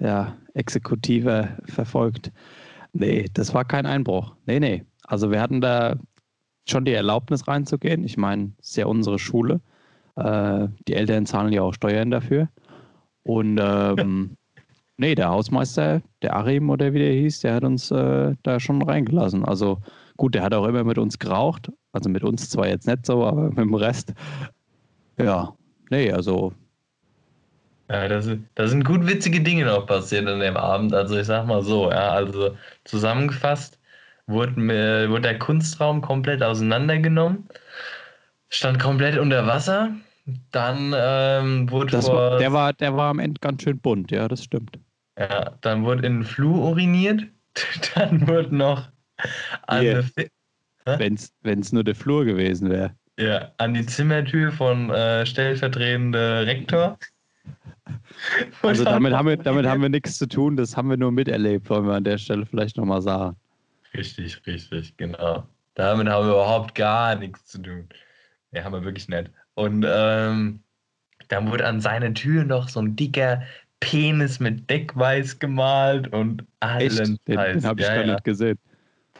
[0.00, 2.32] ja, Exekutiver verfolgt.
[2.94, 4.34] Nee, das war kein Einbruch.
[4.46, 4.84] Nee, nee.
[5.02, 5.96] Also wir hatten da
[6.66, 8.04] schon die Erlaubnis reinzugehen.
[8.04, 9.60] Ich meine, es ist ja unsere Schule.
[10.16, 12.48] Äh, die Eltern zahlen ja auch Steuern dafür.
[13.24, 14.36] Und ähm,
[14.96, 18.80] nee, der Hausmeister, der Arim oder wie der hieß, der hat uns äh, da schon
[18.80, 19.44] reingelassen.
[19.44, 19.78] Also
[20.16, 23.24] gut, der hat auch immer mit uns geraucht, also mit uns zwar jetzt nicht so,
[23.24, 24.14] aber mit dem Rest.
[25.18, 25.54] Ja,
[25.90, 26.52] nee, also.
[27.90, 30.94] Ja, das, das sind gut witzige Dinge noch passiert an dem Abend.
[30.94, 33.78] Also ich sag mal so, ja, also zusammengefasst
[34.26, 34.56] wurde,
[35.10, 37.46] wurde der Kunstraum komplett auseinandergenommen,
[38.48, 39.90] stand komplett unter Wasser.
[40.50, 44.42] Dann ähm, wurde vor, der war der war am Ende ganz schön bunt, ja, das
[44.42, 44.78] stimmt.
[45.18, 47.24] Ja, dann wurde in den Flur uriniert.
[47.94, 48.88] Dann wurde noch
[49.68, 50.02] an yeah.
[50.98, 52.96] Wenn es nur der Flur gewesen wäre.
[53.16, 56.98] Ja, an die Zimmertür von äh, stellvertretender Rektor.
[58.62, 61.68] Also damit haben, wir, damit haben wir nichts zu tun, das haben wir nur miterlebt,
[61.68, 63.36] wollen wir an der Stelle vielleicht nochmal sagen.
[63.92, 65.46] Richtig, richtig, genau.
[65.74, 67.88] Damit haben wir überhaupt gar nichts zu tun.
[68.52, 69.30] Ja, haben wir wirklich nicht.
[69.54, 70.60] Und ähm,
[71.28, 73.42] dann wurde an seine Tür noch so ein dicker
[73.80, 78.12] Penis mit Deckweiß gemalt und allen Den, den habe ich ja, gar ja.
[78.12, 78.58] nicht gesehen.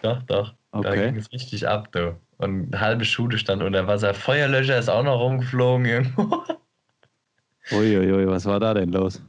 [0.03, 0.55] Doch, doch.
[0.73, 0.89] Okay.
[0.89, 2.17] Da ging es richtig ab, du.
[2.39, 4.13] Und eine halbe Schule stand unter Wasser.
[4.13, 6.43] Feuerlöscher ist auch noch rumgeflogen irgendwo.
[7.71, 9.23] Uiuiui, was war da denn los?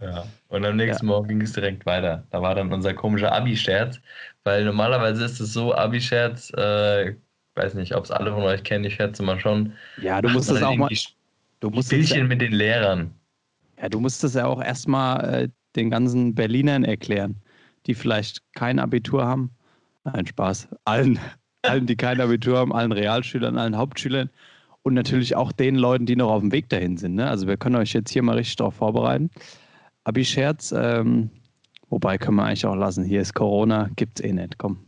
[0.00, 1.12] Ja, und am nächsten ja.
[1.12, 2.24] Morgen ging es direkt weiter.
[2.30, 4.00] Da war dann unser komischer Abi-Scherz,
[4.44, 7.16] weil normalerweise ist es so, Abi-Scherz, äh,
[7.56, 9.72] weiß nicht, ob es alle von euch kennen, ich schätze mal schon.
[10.00, 10.90] Ja, du musst das auch mal.
[11.60, 13.12] Du musst Spielchen ja, mit den Lehrern.
[13.80, 17.36] Ja, du musst das ja auch erstmal äh, den ganzen Berlinern erklären,
[17.86, 19.50] die vielleicht kein Abitur haben.
[20.04, 20.68] Nein, Spaß.
[20.84, 21.18] Allen,
[21.62, 24.30] allen, die kein Abitur haben, allen Realschülern, allen Hauptschülern
[24.88, 27.14] und natürlich auch den Leuten, die noch auf dem Weg dahin sind.
[27.14, 27.28] Ne?
[27.28, 29.30] Also wir können euch jetzt hier mal richtig darauf vorbereiten.
[30.04, 31.30] Abi-Scherz, ähm,
[31.88, 33.04] wobei können wir eigentlich auch lassen.
[33.04, 34.58] Hier ist Corona, gibt's eh nicht.
[34.58, 34.78] Komm.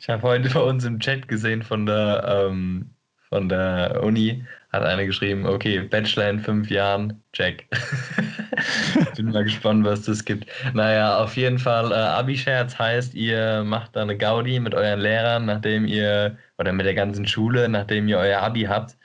[0.00, 2.90] Ich habe heute bei uns im Chat gesehen von der, ähm,
[3.28, 7.66] von der Uni, hat einer geschrieben, okay, Bachelor in fünf Jahren, check.
[9.16, 10.46] Bin mal gespannt, was das gibt.
[10.74, 15.46] Naja, auf jeden Fall, äh, Abi-Scherz heißt, ihr macht da eine Gaudi mit euren Lehrern,
[15.46, 18.96] nachdem ihr, oder mit der ganzen Schule, nachdem ihr euer Abi habt.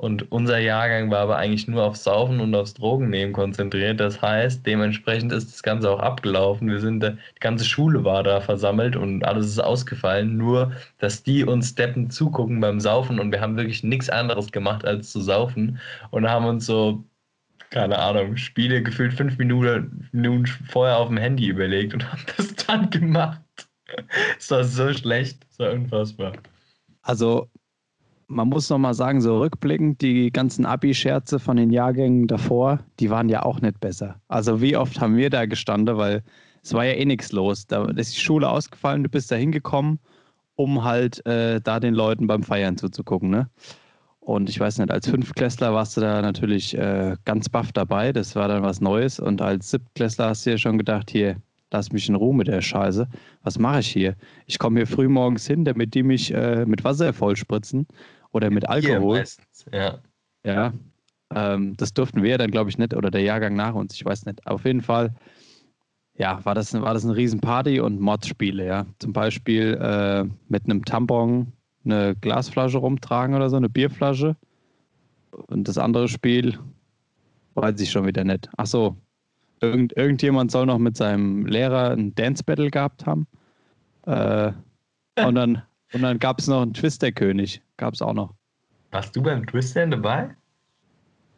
[0.00, 3.98] Und unser Jahrgang war aber eigentlich nur aufs Saufen und aufs Drogennehmen konzentriert.
[3.98, 6.70] Das heißt, dementsprechend ist das Ganze auch abgelaufen.
[6.70, 10.36] Wir sind, die ganze Schule war da versammelt und alles ist ausgefallen.
[10.36, 14.84] Nur, dass die uns Steppen zugucken beim Saufen und wir haben wirklich nichts anderes gemacht
[14.84, 15.80] als zu saufen
[16.12, 17.02] und haben uns so,
[17.70, 22.54] keine Ahnung, Spiele gefühlt fünf Minuten, Minuten vorher auf dem Handy überlegt und haben das
[22.54, 23.40] dann gemacht.
[24.38, 26.34] Es war so schlecht, es war unfassbar.
[27.02, 27.48] Also
[28.28, 33.10] man muss noch mal sagen, so rückblickend, die ganzen Abi-Scherze von den Jahrgängen davor, die
[33.10, 34.20] waren ja auch nicht besser.
[34.28, 36.22] Also wie oft haben wir da gestanden, weil
[36.62, 37.66] es war ja eh nichts los.
[37.66, 39.98] Da ist die Schule ausgefallen, du bist da hingekommen,
[40.56, 43.48] um halt äh, da den Leuten beim Feiern zuzugucken, ne?
[44.20, 48.12] Und ich weiß nicht, als Fünftklässler warst du da natürlich äh, ganz baff dabei.
[48.12, 49.18] Das war dann was Neues.
[49.18, 51.36] Und als Siebtklässler hast du dir schon gedacht, hier,
[51.70, 53.08] lass mich in Ruhe mit der Scheiße.
[53.42, 54.16] Was mache ich hier?
[54.44, 57.86] Ich komme hier früh morgens hin, damit die mich äh, mit Wasser vollspritzen
[58.38, 59.24] oder mit Alkohol.
[59.72, 59.98] Ja.
[60.44, 60.72] Ja.
[61.34, 64.24] Ähm, das durften wir dann, glaube ich, nicht, oder der Jahrgang nach uns, ich weiß
[64.26, 64.46] nicht.
[64.46, 65.12] Auf jeden Fall,
[66.14, 68.86] ja, war das, war das eine Riesenparty und Mods-Spiele, ja.
[69.00, 71.52] Zum Beispiel äh, mit einem Tampon
[71.84, 74.36] eine Glasflasche rumtragen oder so, eine Bierflasche.
[75.48, 76.58] Und das andere Spiel
[77.54, 78.48] weiß ich schon wieder nicht.
[78.56, 78.96] Ach so,
[79.60, 83.26] irgend, irgendjemand soll noch mit seinem Lehrer ein Dance-Battle gehabt haben.
[84.06, 84.52] Äh,
[85.24, 87.62] und dann und dann gab es noch einen Twister-König.
[87.76, 88.34] Gab es auch noch.
[88.90, 90.34] Warst du beim Twistern dabei?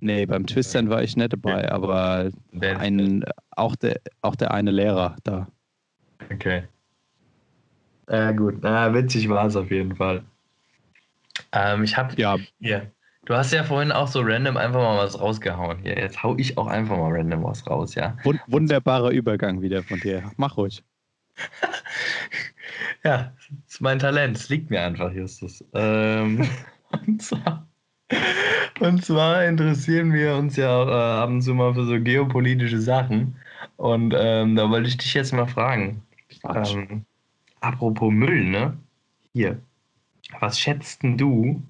[0.01, 1.69] Nee, beim Twistern war ich nicht dabei, okay.
[1.69, 5.47] aber ein, auch, der, auch der eine Lehrer da.
[6.33, 6.65] Okay.
[8.09, 8.59] Ja, gut.
[8.63, 10.25] Na, witzig war es auf jeden Fall.
[11.53, 12.19] Ähm, ich hab.
[12.19, 12.37] Ja.
[12.61, 12.91] Hier.
[13.27, 15.83] Du hast ja vorhin auch so random einfach mal was rausgehauen.
[15.83, 18.17] Hier, jetzt hau ich auch einfach mal random was raus, ja.
[18.47, 20.33] Wunderbarer Übergang wieder von dir.
[20.37, 20.83] Mach ruhig.
[23.05, 23.33] Ja,
[23.67, 24.37] das ist mein Talent.
[24.37, 25.65] Es liegt mir einfach, Justus.
[25.75, 26.49] Ähm,
[27.07, 27.67] und, zwar,
[28.81, 32.81] und, zwar, interessieren wir uns ja auch äh, ab und zu mal für so geopolitische
[32.81, 33.37] Sachen.
[33.77, 36.03] Und ähm, da wollte ich dich jetzt mal fragen.
[36.55, 37.05] Ähm,
[37.61, 38.77] apropos Müll, ne?
[39.33, 39.61] Hier.
[40.41, 41.63] Was schätzt denn du?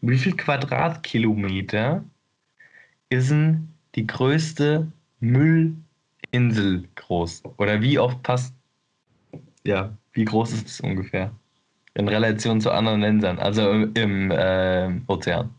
[0.00, 2.04] Wie viel Quadratkilometer
[3.10, 7.42] ist denn die größte Müllinsel groß?
[7.58, 8.54] Oder wie oft passt
[9.64, 11.30] ja, wie groß ist es ungefähr?
[11.94, 15.50] In Relation zu anderen Ländern, also im, im äh, Ozean.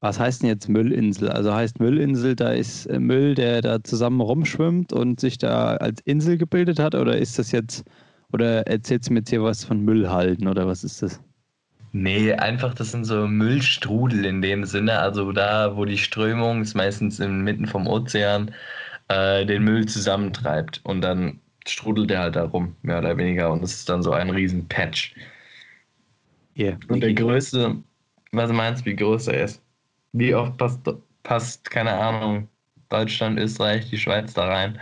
[0.00, 1.30] Was heißt denn jetzt Müllinsel?
[1.30, 6.00] Also heißt Müllinsel, da ist äh, Müll, der da zusammen rumschwimmt und sich da als
[6.02, 6.94] Insel gebildet hat?
[6.94, 7.84] Oder ist das jetzt,
[8.30, 11.20] oder erzählst du mir jetzt hier was von Müllhalden oder was ist das?
[11.92, 14.98] Nee, einfach das sind so Müllstrudel in dem Sinne.
[14.98, 18.50] Also da, wo die Strömung ist meistens inmitten vom Ozean
[19.08, 23.52] äh, den Müll zusammentreibt und dann strudelt der halt da rum, mehr oder weniger.
[23.52, 25.14] Und es ist dann so ein riesen Patch.
[26.56, 26.78] Yeah.
[26.88, 27.76] Und der größte,
[28.32, 29.62] was meinst du, wie groß er ist?
[30.12, 30.80] Wie oft passt,
[31.24, 32.48] passt, keine Ahnung,
[32.88, 34.78] Deutschland, Österreich, die Schweiz da rein?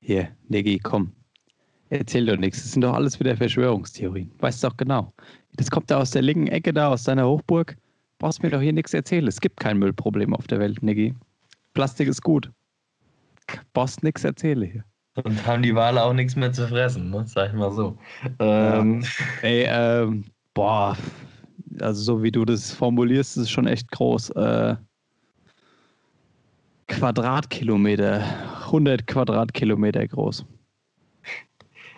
[0.00, 1.12] Hier, Niggi, komm.
[1.90, 2.62] Erzähl doch nichts.
[2.62, 4.30] Das sind doch alles wieder Verschwörungstheorien.
[4.40, 5.12] Weißt du doch genau.
[5.56, 7.76] Das kommt da aus der linken Ecke da, aus deiner Hochburg.
[8.18, 9.26] Brauchst mir doch hier nichts erzählen.
[9.26, 11.14] Es gibt kein Müllproblem auf der Welt, Niggi.
[11.72, 12.50] Plastik ist gut.
[13.72, 14.84] Brauchst nichts erzählen hier.
[15.24, 17.24] Und haben die Wale auch nichts mehr zu fressen, ne?
[17.26, 17.98] sag ich mal so.
[18.38, 19.00] Ähm.
[19.00, 19.08] Ja.
[19.42, 20.96] Ey, ähm, boah,
[21.80, 24.30] also so wie du das formulierst, ist es schon echt groß.
[24.30, 24.76] Äh,
[26.88, 28.24] Quadratkilometer,
[28.66, 30.46] 100 Quadratkilometer groß.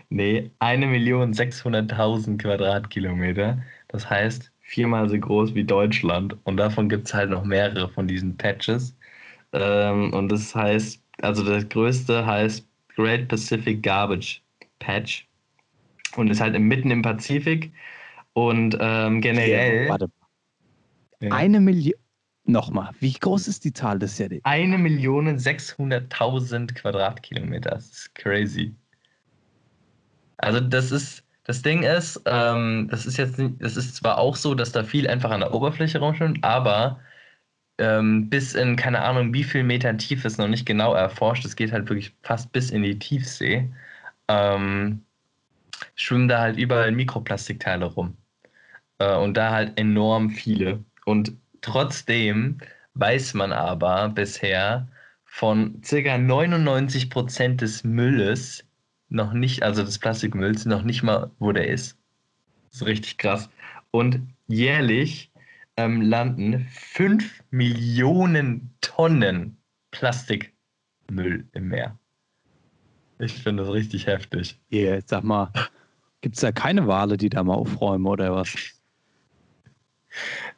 [0.08, 3.62] Nee, 1.600.000 Quadratkilometer.
[3.88, 6.36] Das heißt viermal so groß wie Deutschland.
[6.44, 8.96] Und davon gibt es halt noch mehrere von diesen Patches.
[9.52, 12.66] Ähm, und das heißt, also das größte heißt
[13.00, 14.42] Great Pacific Garbage
[14.78, 15.26] Patch
[16.16, 17.72] und ist halt mitten im Pazifik
[18.32, 19.84] und ähm, generell.
[19.84, 20.10] Ja, warte.
[21.20, 21.32] Ja.
[21.32, 21.98] Eine Million.
[22.44, 24.30] Nochmal, wie groß ist die Zahl des Jahr?
[24.42, 27.70] Eine Million 600.000 Quadratkilometer.
[27.70, 28.74] Das ist crazy.
[30.38, 34.54] Also das ist, das Ding ist, ähm, das ist jetzt, das ist zwar auch so,
[34.54, 36.98] dass da viel einfach an der Oberfläche rumschwimmt, aber
[37.80, 41.44] ähm, bis in keine Ahnung wie viel Meter tief ist noch nicht genau erforscht.
[41.44, 43.68] Es geht halt wirklich fast bis in die Tiefsee.
[44.28, 45.02] Ähm,
[45.96, 48.16] schwimmen da halt überall Mikroplastikteile rum.
[48.98, 50.84] Äh, und da halt enorm viele.
[51.06, 52.58] Und trotzdem
[52.94, 54.88] weiß man aber bisher
[55.24, 56.18] von ca.
[56.18, 58.64] 99 Prozent des Mülles
[59.08, 61.98] noch nicht, also des Plastikmülls, noch nicht mal, wo der ist.
[62.70, 63.50] Das ist richtig krass.
[63.90, 65.29] Und jährlich
[65.84, 69.56] ähm, landen 5 Millionen Tonnen
[69.90, 71.98] Plastikmüll im Meer.
[73.18, 74.58] Ich finde das richtig heftig.
[74.72, 75.50] Yeah, sag mal,
[76.20, 78.54] gibt es da keine Wale, die da mal aufräumen oder was?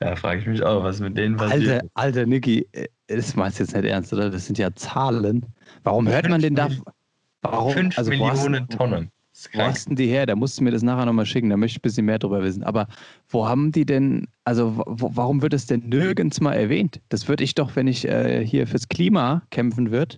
[0.01, 1.71] Ja, frage ich mich auch, was mit denen passiert.
[1.71, 4.31] Alter, alter Niki, äh, das meinst du jetzt nicht ernst, oder?
[4.31, 5.47] Das sind ja Zahlen.
[5.83, 6.71] Warum hört man denn da?
[7.43, 7.73] Warum?
[7.73, 9.11] 5 also, Millionen hast, Tonnen.
[9.53, 10.27] Wo hast denn die her?
[10.27, 12.43] Da musst du mir das nachher nochmal schicken, da möchte ich ein bisschen mehr drüber
[12.43, 12.63] wissen.
[12.63, 12.89] Aber
[13.29, 17.01] wo haben die denn, also wo, warum wird es denn nirgends mal erwähnt?
[17.09, 20.17] Das würde ich doch, wenn ich äh, hier fürs Klima kämpfen würde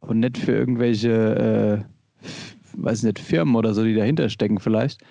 [0.00, 1.84] und nicht für irgendwelche,
[2.22, 2.28] äh,
[2.72, 5.02] weiß nicht, Firmen oder so, die dahinter stecken vielleicht,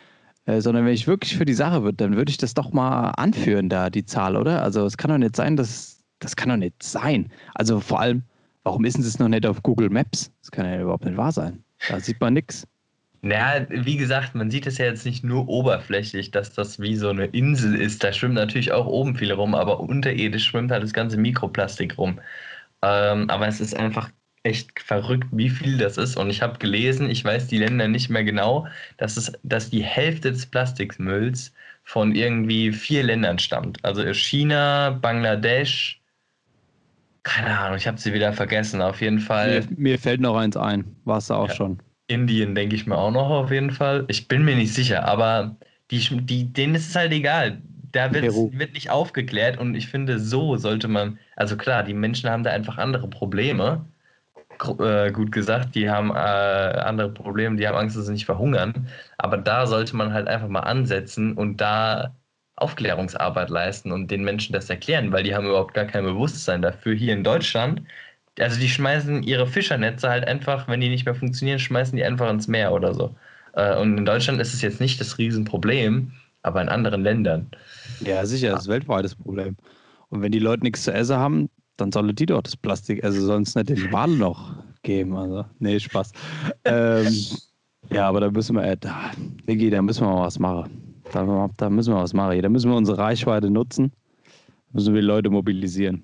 [0.45, 3.12] äh, sondern wenn ich wirklich für die Sache würde, dann würde ich das doch mal
[3.12, 4.62] anführen, da die Zahl, oder?
[4.62, 7.29] Also es kann doch nicht sein, dass das kann doch nicht sein.
[7.53, 8.23] Also vor allem,
[8.63, 10.31] warum ist es noch nicht auf Google Maps?
[10.41, 11.63] Das kann ja überhaupt nicht wahr sein.
[11.89, 12.67] Da sieht man nichts.
[13.25, 17.09] Naja, wie gesagt, man sieht es ja jetzt nicht nur oberflächlich, dass das wie so
[17.09, 18.03] eine Insel ist.
[18.03, 22.19] Da schwimmt natürlich auch oben viel rum, aber unterirdisch schwimmt halt das ganze Mikroplastik rum.
[22.83, 24.11] Ähm, aber es ist einfach
[24.43, 26.17] echt verrückt, wie viel das ist.
[26.17, 29.81] Und ich habe gelesen, ich weiß die Länder nicht mehr genau, dass, es, dass die
[29.81, 31.51] Hälfte des Plastikmülls
[31.83, 33.83] von irgendwie vier Ländern stammt.
[33.83, 35.99] Also China, Bangladesch,
[37.23, 38.83] keine Ahnung, ich habe sie wieder vergessen.
[38.83, 39.61] Auf jeden Fall.
[39.61, 40.95] Mir, mir fällt noch eins ein.
[41.05, 41.55] Warst du auch ja.
[41.55, 41.79] schon.
[42.08, 44.06] Indien denke ich mir auch noch auf jeden Fall.
[44.08, 45.58] Ich bin mir nicht sicher, aber
[45.91, 47.62] die, die, denen ist es halt egal.
[47.91, 48.26] Da wird,
[48.74, 52.78] nicht aufgeklärt und ich finde, so sollte man, also klar, die Menschen haben da einfach
[52.78, 53.86] andere Probleme,
[54.80, 58.88] äh, gut gesagt, die haben äh, andere Probleme, die haben Angst, dass sie nicht verhungern,
[59.18, 62.15] aber da sollte man halt einfach mal ansetzen und da
[62.58, 66.96] Aufklärungsarbeit leisten und den Menschen das erklären, weil die haben überhaupt gar kein Bewusstsein dafür.
[66.96, 67.82] Hier in Deutschland
[68.39, 72.30] also die schmeißen ihre Fischernetze halt einfach, wenn die nicht mehr funktionieren, schmeißen die einfach
[72.30, 73.15] ins Meer oder so.
[73.54, 76.12] Äh, und in Deutschland ist es jetzt nicht das Riesenproblem,
[76.43, 77.48] aber in anderen Ländern.
[78.02, 79.56] Ja, sicher, das ist weltweites Problem.
[80.10, 83.26] Und wenn die Leute nichts zu essen haben, dann sollen die doch das Plastik, also
[83.26, 85.15] sonst nicht den Wal noch geben.
[85.15, 86.12] Also, nee, Spaß.
[86.65, 87.13] ähm,
[87.89, 89.12] ja, aber da müssen wir, äh, da,
[89.45, 91.02] Niki, da müssen wir mal was machen.
[91.12, 92.41] Da, da müssen wir was machen.
[92.41, 93.91] Da müssen wir unsere Reichweite nutzen.
[94.71, 96.04] Müssen wir die Leute mobilisieren.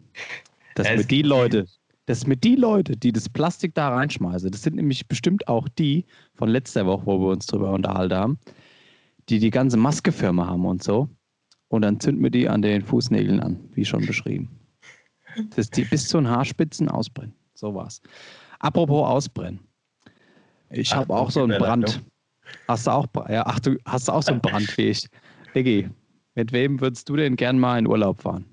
[0.75, 1.65] Dass wir die Leute,
[2.05, 6.05] dass mit die Leute, die das Plastik da reinschmeißen, das sind nämlich bestimmt auch die
[6.33, 8.39] von letzter Woche, wo wir uns drüber unterhalten haben,
[9.29, 11.09] die die ganze Maskefirma haben und so.
[11.69, 14.49] Und dann zünden wir die an den Fußnägeln an, wie schon beschrieben.
[15.55, 17.33] Dass die bis zu den Haarspitzen ausbrennen.
[17.53, 18.01] So war's.
[18.59, 19.61] Apropos ausbrennen.
[20.69, 22.03] Ich habe auch so einen Brand.
[22.67, 25.07] Hast du auch, ja, ach, du hast auch so einen Brand wie ich.
[25.55, 25.89] Diggi,
[26.35, 28.45] mit wem würdest du denn gern mal in Urlaub fahren?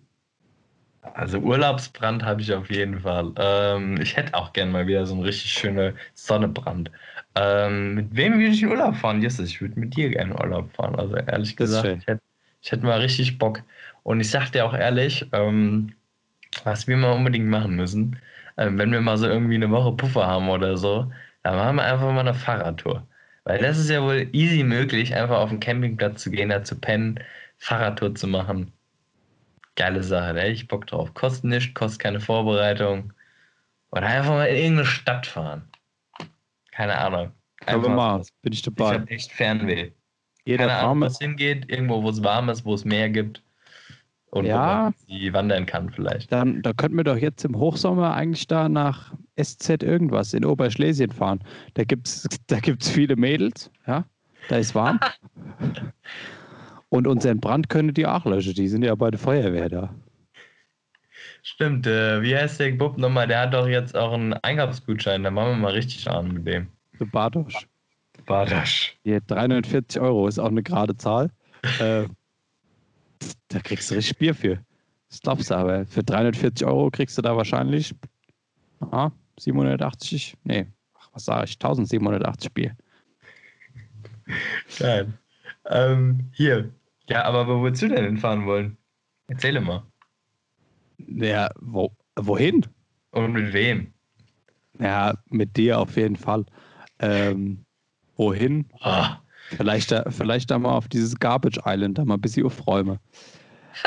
[1.14, 3.32] Also Urlaubsbrand habe ich auf jeden Fall.
[3.36, 6.90] Ähm, ich hätte auch gern mal wieder so einen richtig schönen Sonnebrand.
[7.34, 9.22] Ähm, mit wem würde ich in Urlaub fahren?
[9.22, 10.96] Jesus, ich würde mit dir gerne Urlaub fahren.
[10.96, 12.22] Also ehrlich gesagt, ich hätte,
[12.62, 13.62] ich hätte mal richtig Bock.
[14.02, 15.94] Und ich sag dir auch ehrlich, ähm,
[16.64, 18.18] was wir mal unbedingt machen müssen,
[18.56, 21.84] ähm, wenn wir mal so irgendwie eine Woche Puffer haben oder so, dann machen wir
[21.84, 23.06] einfach mal eine Fahrradtour.
[23.44, 26.76] Weil das ist ja wohl easy möglich, einfach auf den Campingplatz zu gehen, da zu
[26.80, 27.20] pennen,
[27.58, 28.72] Fahrradtour zu machen
[29.78, 31.14] geile Sache, da hätte ich Bock drauf.
[31.14, 33.12] Kostet nichts, kostet keine Vorbereitung.
[33.90, 35.62] Oder einfach mal in irgendeine Stadt fahren.
[36.72, 37.32] Keine Ahnung.
[37.64, 38.92] Einfach mal, bin ich dabei.
[38.92, 39.92] Ich habe echt Fernweh.
[40.44, 43.42] Jeder keine Ahnung, wo es hingeht, irgendwo, wo es warm ist, wo es Meer gibt.
[44.30, 46.30] Und ja, wo man sie wandern kann vielleicht.
[46.30, 51.10] Dann, da könnten wir doch jetzt im Hochsommer eigentlich da nach SZ irgendwas in Oberschlesien
[51.10, 51.40] fahren.
[51.74, 54.04] Da gibt es da gibt's viele Mädels, ja.
[54.48, 54.98] Da ist warm.
[56.90, 58.54] Und unseren Brand könntet ihr auch löschen.
[58.54, 59.94] Die sind ja bei der Feuerwehr da.
[61.42, 61.86] Stimmt.
[61.86, 63.26] Äh, wie heißt der Bub nochmal?
[63.26, 65.22] Der hat doch jetzt auch einen Einkaufsgutschein.
[65.22, 66.68] Da machen wir mal richtig an mit dem.
[66.98, 67.66] Der Bartosch.
[68.26, 68.96] Bartosch.
[69.04, 71.30] Hier, 340 Euro ist auch eine gerade Zahl.
[71.80, 72.04] äh,
[73.48, 74.58] da kriegst du richtig Bier für.
[75.08, 75.86] Das glaubst du aber.
[75.86, 77.94] Für 340 Euro kriegst du da wahrscheinlich
[78.80, 80.66] aha, 780, nee,
[81.12, 82.76] was sage ich, 1780 Bier.
[84.78, 85.12] Geil.
[85.68, 86.70] Ähm, hier,
[87.08, 88.76] ja, aber wo würdest du denn hinfahren wollen?
[89.26, 89.82] Erzähle mal.
[91.06, 92.66] Ja, wo, wohin?
[93.10, 93.92] Und mit wem?
[94.78, 96.44] Ja, mit dir auf jeden Fall.
[96.98, 97.64] Ähm,
[98.16, 98.66] wohin?
[98.80, 99.18] Ah.
[99.56, 102.98] Vielleicht, da, vielleicht da mal auf dieses Garbage Island, da mal ein bisschen aufräumen.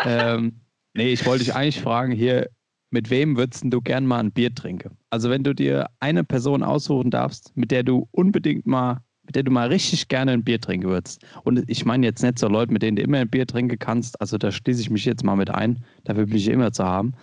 [0.05, 0.61] ähm,
[0.93, 2.49] nee, ich wollte dich eigentlich fragen, hier,
[2.89, 4.97] mit wem würdest du gern mal ein Bier trinken?
[5.09, 9.01] Also wenn du dir eine Person aussuchen darfst, mit der du unbedingt mal,
[9.31, 11.25] mit der du mal richtig gerne ein Bier trinken würdest.
[11.43, 14.19] Und ich meine jetzt nicht so Leute, mit denen du immer ein Bier trinken kannst,
[14.19, 17.13] also da schließe ich mich jetzt mal mit ein, dafür bin ich immer zu haben.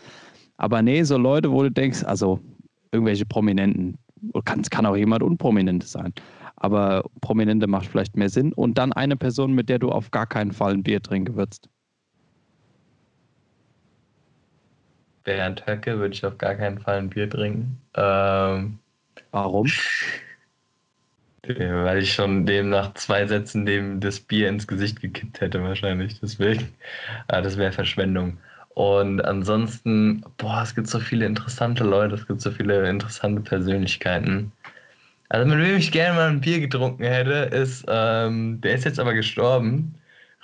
[0.56, 2.40] Aber nee, so Leute, wo du denkst, also
[2.92, 3.98] irgendwelche Prominenten,
[4.46, 6.14] kann, kann auch jemand Unprominentes sein,
[6.56, 8.54] aber Prominente macht vielleicht mehr Sinn.
[8.54, 11.68] Und dann eine Person, mit der du auf gar keinen Fall ein Bier trinken würdest.
[15.24, 17.76] Bernd Höcke würde ich auf gar keinen Fall ein Bier trinken.
[17.92, 18.78] Ähm,
[19.30, 19.66] Warum?
[21.56, 26.20] Weil ich schon dem nach zwei Sätzen dem das Bier ins Gesicht gekippt hätte, wahrscheinlich.
[26.20, 26.68] Deswegen.
[27.28, 28.38] Ah, das wäre Verschwendung.
[28.70, 34.52] Und ansonsten, boah, es gibt so viele interessante Leute, es gibt so viele interessante Persönlichkeiten.
[35.30, 39.00] Also mit wem ich gerne mal ein Bier getrunken hätte, ist, ähm, der ist jetzt
[39.00, 39.94] aber gestorben,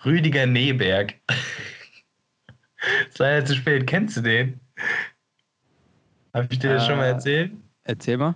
[0.05, 1.15] Rüdiger Neberg.
[3.11, 4.61] Sei ja zu spät, kennst du den?
[6.35, 7.53] Habe ich dir äh, das schon mal äh, erzählt?
[7.85, 8.35] Erzähl mal.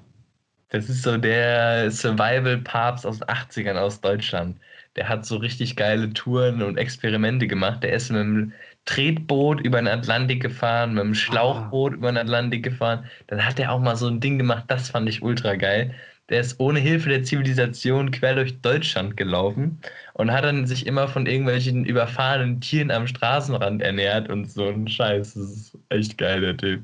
[0.71, 4.59] Das ist so der Survival-Papst aus den 80ern aus Deutschland.
[4.97, 7.83] Der hat so richtig geile Touren und Experimente gemacht.
[7.83, 8.53] Der ist mit einem
[8.85, 11.97] Tretboot über den Atlantik gefahren, mit einem Schlauchboot ah.
[11.97, 13.05] über den Atlantik gefahren.
[13.29, 15.95] Dann hat er auch mal so ein Ding gemacht, das fand ich ultra geil.
[16.29, 19.81] Der ist ohne Hilfe der Zivilisation quer durch Deutschland gelaufen
[20.14, 24.89] und hat dann sich immer von irgendwelchen überfahrenen Tieren am Straßenrand ernährt und so ein
[24.89, 25.35] Scheiß.
[25.35, 26.83] Das ist echt geil, der Typ.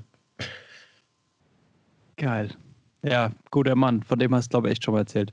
[2.17, 2.49] Geil.
[3.05, 5.33] Ja, guter Mann, von dem hast du, glaube ich, echt schon mal erzählt.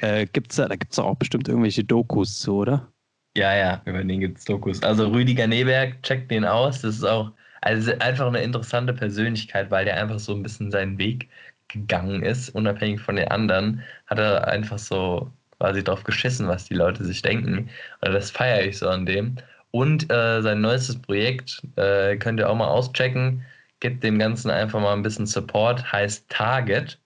[0.00, 2.92] Äh, gibt's da, da gibt es auch bestimmt irgendwelche Dokus zu, oder?
[3.36, 4.82] Ja, ja, über den gibt es Dokus.
[4.82, 6.80] Also Rüdiger Neberg, checkt den aus.
[6.80, 10.96] Das ist auch also einfach eine interessante Persönlichkeit, weil der einfach so ein bisschen seinen
[10.98, 11.28] Weg
[11.68, 16.74] gegangen ist, unabhängig von den anderen, hat er einfach so quasi drauf geschissen, was die
[16.74, 17.68] Leute sich denken.
[18.00, 19.36] Und das feiere ich so an dem.
[19.70, 23.44] Und äh, sein neuestes Projekt äh, könnt ihr auch mal auschecken.
[23.80, 26.98] Gibt dem Ganzen einfach mal ein bisschen Support, heißt Target.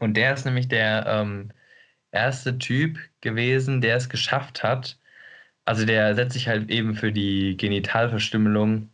[0.00, 1.50] Und der ist nämlich der ähm,
[2.12, 4.98] erste Typ gewesen, der es geschafft hat.
[5.64, 8.90] Also der setzt sich halt eben für die Genitalverstümmelung,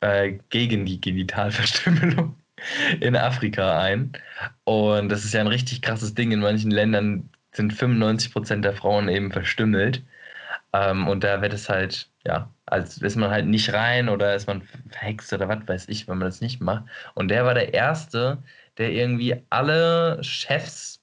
[0.00, 2.36] äh, gegen die Genitalverstümmelung
[3.00, 4.12] in Afrika ein.
[4.64, 6.32] Und das ist ja ein richtig krasses Ding.
[6.32, 10.04] In manchen Ländern sind 95 Prozent der Frauen eben verstümmelt.
[10.72, 14.46] Ähm, und da wird es halt, ja, als ist man halt nicht rein oder ist
[14.46, 16.84] man verhext oder was weiß ich, wenn man das nicht macht.
[17.14, 18.42] Und der war der Erste,
[18.78, 21.02] der irgendwie alle Chefs,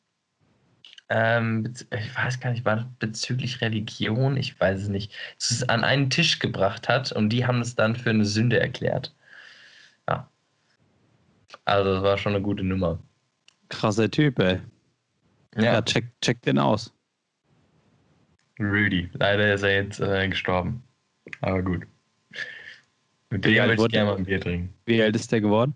[1.09, 5.13] ähm, ich weiß gar nicht, war bezüglich Religion, ich weiß es nicht,
[5.67, 9.13] an einen Tisch gebracht hat und die haben es dann für eine Sünde erklärt.
[10.07, 10.29] Ja.
[11.65, 12.99] Also, das war schon eine gute Nummer.
[13.69, 14.59] Krasser Typ, ey.
[15.55, 16.91] Ja, ja check, check den aus.
[18.59, 19.09] Rudy.
[19.13, 20.83] Leider ist er jetzt äh, gestorben.
[21.41, 21.85] Aber gut.
[23.29, 24.73] Mit dem würde ich gerne mal ein Bier trinken.
[24.85, 25.73] Wie alt ist der geworden?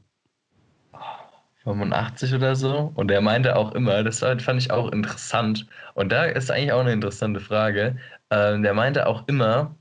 [1.68, 2.92] 85 oder so.
[2.96, 5.68] Und er meinte auch immer, das fand ich auch interessant.
[5.96, 7.98] Und da ist eigentlich auch eine interessante Frage.
[8.30, 9.76] Ähm, der meinte auch immer,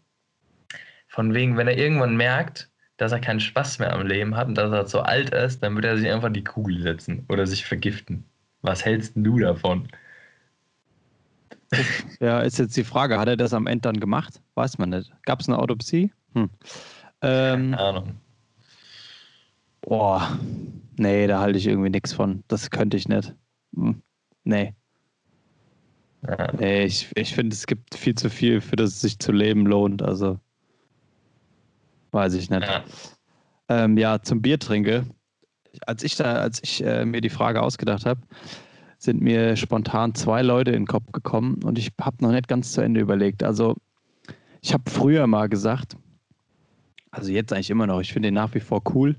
[1.09, 4.57] von wegen, wenn er irgendwann merkt, dass er keinen Spaß mehr am Leben hat und
[4.57, 7.65] dass er zu alt ist, dann würde er sich einfach die Kugel setzen oder sich
[7.65, 8.25] vergiften.
[8.63, 9.89] Was hältst du davon?
[12.21, 14.41] Ja, ist jetzt die Frage, hat er das am Ende dann gemacht?
[14.55, 15.13] Weiß man nicht.
[15.25, 16.13] Gab es eine Autopsie?
[16.35, 16.49] Hm.
[17.21, 18.21] Ähm, Keine Ahnung.
[19.83, 20.39] Boah,
[20.97, 22.43] nee, da halte ich irgendwie nichts von.
[22.49, 23.35] Das könnte ich nicht.
[23.75, 24.03] Hm.
[24.45, 24.75] Nee.
[26.27, 26.53] Ja.
[26.59, 29.67] Nee, ich, ich finde, es gibt viel zu viel, für das es sich zu leben
[29.67, 30.03] lohnt.
[30.03, 30.39] Also.
[32.13, 32.63] Weiß ich nicht.
[32.63, 32.85] Ja,
[33.69, 35.07] ähm, ja zum Bier trinke.
[35.87, 38.21] Als ich da, als ich äh, mir die Frage ausgedacht habe,
[38.99, 42.73] sind mir spontan zwei Leute in den Kopf gekommen und ich habe noch nicht ganz
[42.73, 43.43] zu Ende überlegt.
[43.43, 43.77] Also
[44.63, 45.97] ich habe früher mal gesagt,
[47.11, 49.17] also jetzt eigentlich immer noch, ich finde ihn nach wie vor cool,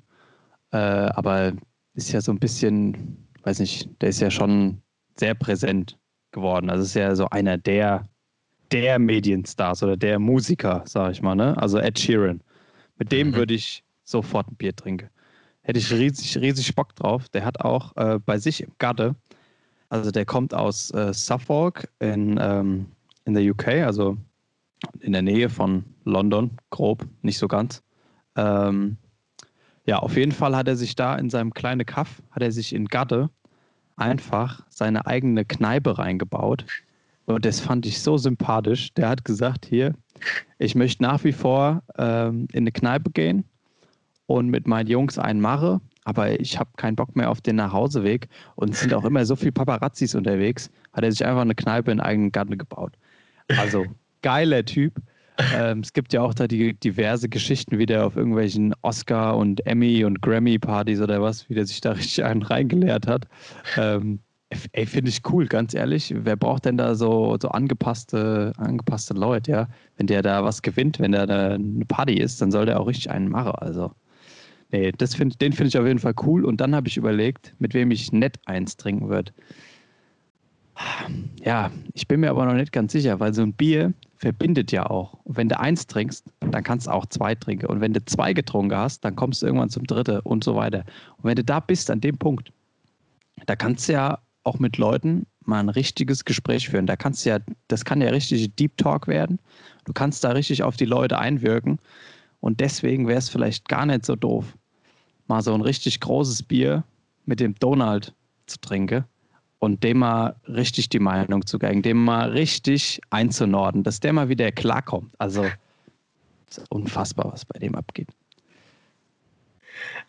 [0.72, 1.53] äh, aber
[1.93, 4.82] ist ja so ein bisschen, weiß nicht, der ist ja schon
[5.15, 5.97] sehr präsent
[6.32, 6.70] geworden.
[6.70, 8.07] Also ist ja so einer der,
[8.72, 11.57] der Medienstars oder der Musiker, sag ich mal, ne?
[11.57, 12.41] Also Ed Sheeran.
[12.97, 13.36] Mit dem mhm.
[13.36, 15.09] würde ich sofort ein Bier trinken.
[15.61, 17.28] Hätte ich riesig, riesig Bock drauf.
[17.30, 19.15] Der hat auch äh, bei sich im Garde,
[19.89, 22.88] also der kommt aus äh, Suffolk in, ähm,
[23.26, 24.18] in der UK, also
[24.99, 27.84] in der Nähe von London, grob, nicht so ganz.
[28.36, 28.97] Ähm,
[29.88, 32.75] ja, auf jeden Fall hat er sich da in seinem kleinen Kaff, hat er sich
[32.75, 33.29] in Garde
[33.95, 36.65] einfach seine eigene Kneipe reingebaut.
[37.25, 38.93] Und das fand ich so sympathisch.
[38.93, 39.93] Der hat gesagt, hier,
[40.59, 43.45] ich möchte nach wie vor ähm, in eine Kneipe gehen
[44.27, 48.27] und mit meinen Jungs einen mache, aber ich habe keinen Bock mehr auf den Nachhauseweg
[48.55, 51.99] und sind auch immer so viele Paparazzis unterwegs, hat er sich einfach eine Kneipe in
[52.01, 52.93] eigenen Garten gebaut.
[53.57, 53.85] Also
[54.21, 54.93] geiler Typ.
[55.51, 59.65] Ähm, es gibt ja auch da die diverse Geschichten, wie der auf irgendwelchen Oscar- und
[59.65, 63.27] Emmy- und Grammy-Partys oder was, wie der sich da richtig einen reingeleert hat.
[63.75, 64.19] Ähm,
[64.71, 66.13] ey, finde ich cool, ganz ehrlich.
[66.15, 69.67] Wer braucht denn da so, so angepasste, angepasste Leute, ja?
[69.97, 72.88] Wenn der da was gewinnt, wenn der da eine Party ist, dann soll der auch
[72.88, 73.53] richtig einen machen.
[73.57, 73.91] Also,
[74.71, 76.45] nee, das find, den finde ich auf jeden Fall cool.
[76.45, 79.33] Und dann habe ich überlegt, mit wem ich nett eins trinken würde.
[81.43, 84.89] Ja, ich bin mir aber noch nicht ganz sicher, weil so ein Bier verbindet ja
[84.89, 85.13] auch.
[85.23, 87.67] Und wenn du eins trinkst, dann kannst du auch zwei trinken.
[87.67, 90.84] Und wenn du zwei getrunken hast, dann kommst du irgendwann zum dritten und so weiter.
[91.17, 92.51] Und wenn du da bist, an dem Punkt,
[93.45, 96.88] da kannst du ja auch mit Leuten mal ein richtiges Gespräch führen.
[96.88, 99.39] Da kannst du ja, das kann ja richtig Deep Talk werden.
[99.86, 101.80] Du kannst da richtig auf die Leute einwirken.
[102.39, 104.57] Und deswegen wäre es vielleicht gar nicht so doof,
[105.28, 106.84] mal so ein richtig großes Bier
[107.25, 108.13] mit dem Donald
[108.45, 109.05] zu trinken
[109.60, 114.30] und dem mal richtig die Meinung zu geben, dem mal richtig einzunorden, dass der mal
[114.30, 115.14] wieder klarkommt.
[115.18, 115.45] Also
[116.70, 118.10] unfassbar, was bei dem abgeht.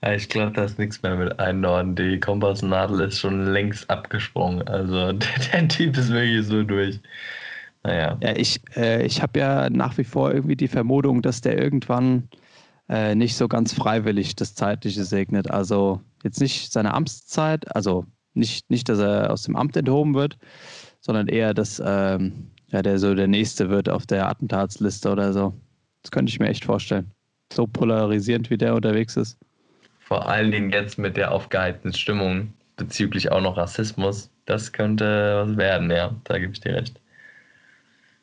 [0.02, 1.96] Ja, ich glaube, da ist nichts mehr mit Einnorden.
[1.96, 4.66] Die Kompassnadel ist schon längst abgesprungen.
[4.68, 7.00] Also der, der Typ ist wirklich so durch.
[7.82, 8.16] Naja.
[8.22, 12.28] Ja, ich, äh, ich habe ja nach wie vor irgendwie die Vermutung, dass der irgendwann
[12.88, 15.50] äh, nicht so ganz freiwillig das Zeitliche segnet.
[15.50, 18.04] Also jetzt nicht seine Amtszeit, also
[18.38, 20.38] nicht, nicht, dass er aus dem Amt enthoben wird,
[21.00, 25.54] sondern eher, dass ähm, ja, der so der Nächste wird auf der Attentatsliste oder so.
[26.02, 27.10] Das könnte ich mir echt vorstellen.
[27.52, 29.38] So polarisierend, wie der unterwegs ist.
[30.00, 34.30] Vor allen Dingen jetzt mit der aufgeheizten Stimmung bezüglich auch noch Rassismus.
[34.46, 37.00] Das könnte was werden, ja, da gebe ich dir recht.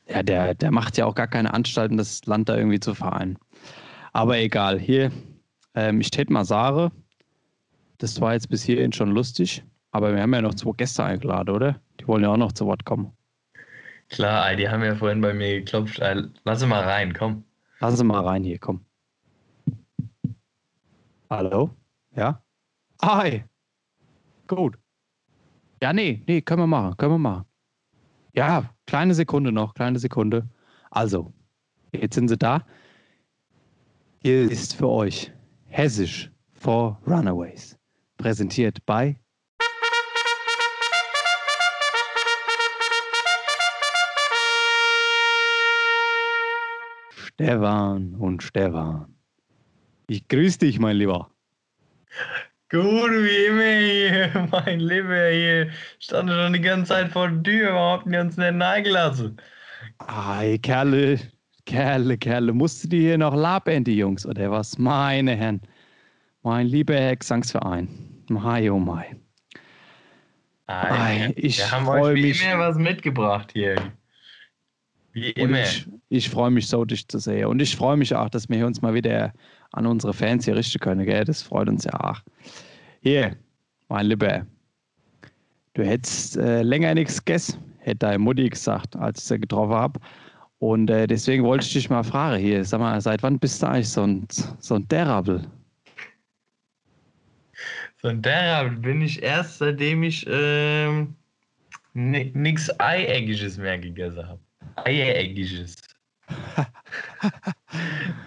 [0.08, 3.38] Ja, der, der macht ja auch gar keine Anstalten, das Land da irgendwie zu vereinen.
[4.14, 5.12] Aber egal, hier,
[5.74, 6.92] ähm, ich tät mal Sare.
[7.98, 9.64] Das war jetzt bis hierhin schon lustig.
[9.96, 11.80] Aber wir haben ja noch zwei Gäste eingeladen, oder?
[12.02, 13.16] Die wollen ja auch noch zu Wort kommen.
[14.10, 16.02] Klar, die haben ja vorhin bei mir geklopft.
[16.44, 17.46] Lass sie mal rein, komm.
[17.80, 18.84] Lass sie mal rein hier, komm.
[21.30, 21.70] Hallo?
[22.14, 22.44] Ja?
[23.02, 23.46] Hi.
[24.48, 24.78] Gut.
[25.82, 27.46] Ja, nee, nee, können wir machen, können wir machen.
[28.34, 30.46] Ja, kleine Sekunde noch, kleine Sekunde.
[30.92, 31.32] Also,
[31.94, 32.66] jetzt sind sie da.
[34.24, 35.32] Hier ist für euch
[35.68, 37.80] Hessisch for Runaways.
[38.18, 39.18] Präsentiert bei
[47.36, 49.14] Stefan und Stefan.
[50.08, 51.30] Ich grüße dich, mein Lieber.
[52.70, 55.70] Gut, wie immer hier, mein Lieber hier.
[56.00, 59.36] Stand schon die ganze Zeit vor der Tür, überhaupt nicht uns nicht reingelassen.
[59.98, 61.20] Ei, Kerle,
[61.66, 64.78] Kerle, Kerle, musst du die hier noch laben, die Jungs, oder was?
[64.78, 65.62] Meine Herren,
[66.42, 67.90] mein lieber Herr Gesangsverein.
[68.30, 69.14] Mai, oh mai.
[70.68, 72.42] Ei, ich freue mich.
[72.46, 73.76] immer was mitgebracht hier.
[75.16, 75.64] Wie immer.
[75.64, 77.46] ich, ich freue mich so, dich zu sehen.
[77.46, 79.32] Und ich freue mich auch, dass wir uns mal wieder
[79.72, 81.06] an unsere Fans hier richten können.
[81.06, 81.24] Gell?
[81.24, 82.20] Das freut uns ja auch.
[83.02, 83.38] Hier,
[83.88, 84.46] mein Lieber.
[85.74, 90.00] Du hättest äh, länger nichts gegessen, hätte deine Mutti gesagt, als ich sie getroffen habe.
[90.60, 93.68] Und äh, deswegen wollte ich dich mal fragen hier, sag mal, seit wann bist du
[93.68, 94.28] eigentlich so ein,
[94.60, 95.48] so ein Derabel?
[98.02, 101.16] So ein Derabel bin ich erst, seitdem ich ähm,
[101.94, 104.45] nichts Eieggisches mehr gegessen habe.
[104.76, 105.76] Eiereckiges.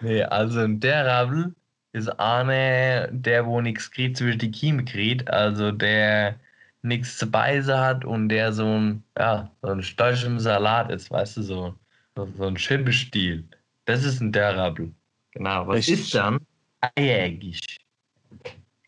[0.03, 1.55] nee, also der Rabel
[1.93, 6.39] ist einer, der wo nichts kriegt zwischen die Kiemen kriegt, also der
[6.82, 11.11] nichts zu beißen hat und der so ein, ja, so ein Storch im Salat ist,
[11.11, 11.74] weißt du, so,
[12.16, 13.45] so ein Schimpfstil.
[13.86, 14.93] Das ist ein Derabel.
[15.32, 16.01] Genau, was Richtig.
[16.01, 16.39] ist dann?
[16.97, 17.61] Eiereckig.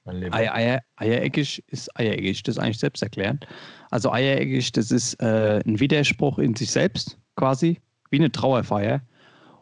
[0.07, 3.47] Eier, Eier, eiereckig ist eiereckig, das ist eigentlich selbsterklärend.
[3.91, 7.81] Also eiereckig, das ist äh, ein Widerspruch in sich selbst quasi,
[8.11, 9.01] wie eine Trauerfeier.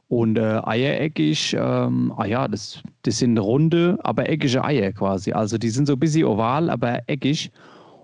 [0.08, 5.32] Und äh, eiereckig, ähm, ah ja, das, das sind runde, aber eckige Eier quasi.
[5.32, 7.52] Also die sind so ein bisschen oval, aber eckig.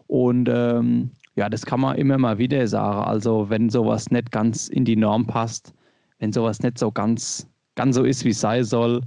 [0.06, 3.04] Und ähm, ja, das kann man immer mal wieder sagen.
[3.04, 5.74] Also wenn sowas nicht ganz in die Norm passt,
[6.18, 9.00] wenn sowas nicht so ganz, ganz so ist, wie es sein soll.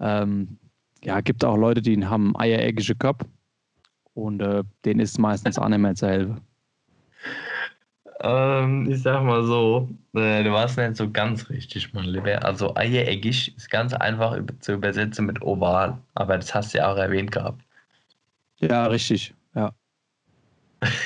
[0.00, 0.58] Ähm,
[1.04, 3.26] ja, gibt auch Leute, die haben eiereckige Köpfe
[4.14, 6.40] und äh, denen ist meistens auch nicht mehr zu helfen.
[8.24, 12.44] Ähm, ich sag mal so, äh, du warst nicht so ganz richtig, mein Lieber.
[12.44, 16.96] Also eiereckig ist ganz einfach zu übersetzen mit oval, aber das hast du ja auch
[16.96, 17.64] erwähnt gehabt.
[18.60, 19.74] Ja, richtig, ja.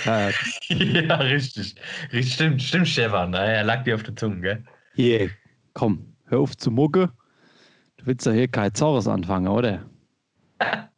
[0.04, 0.28] Ja,
[0.68, 1.74] ja richtig.
[2.12, 2.34] richtig.
[2.34, 3.32] Stimmt, stimmt, Stefan.
[3.32, 4.64] Er lag dir auf der Zunge, gell?
[4.94, 5.30] Hier,
[5.72, 7.10] komm, hör auf zu mucke.
[7.96, 9.88] Du willst doch hier kein Zaures anfangen, oder?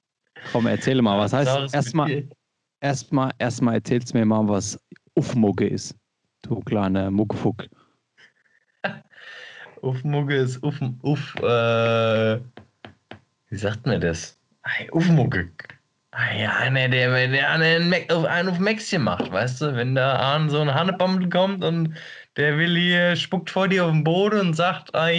[0.53, 2.29] Komm, erzähl mal, was heißt erstmal
[2.81, 4.81] erstmal erstmal erzählst mir mal, was
[5.15, 5.95] Uffmucke ist.
[6.49, 7.69] Du kleiner Muckefuck.
[9.83, 12.41] Uffmucke ist Uff, Uff, äh,
[13.51, 14.41] wie sagt man das?
[14.93, 15.51] Uffmucke.
[16.13, 19.77] Ah ja, ne, der, der einen, auf, einen auf Mäxchen macht, weißt du?
[19.77, 21.95] Wenn da an so ein Hannebammel kommt und
[22.39, 25.11] der will hier, spuckt vor dir auf den Boden und sagt, ah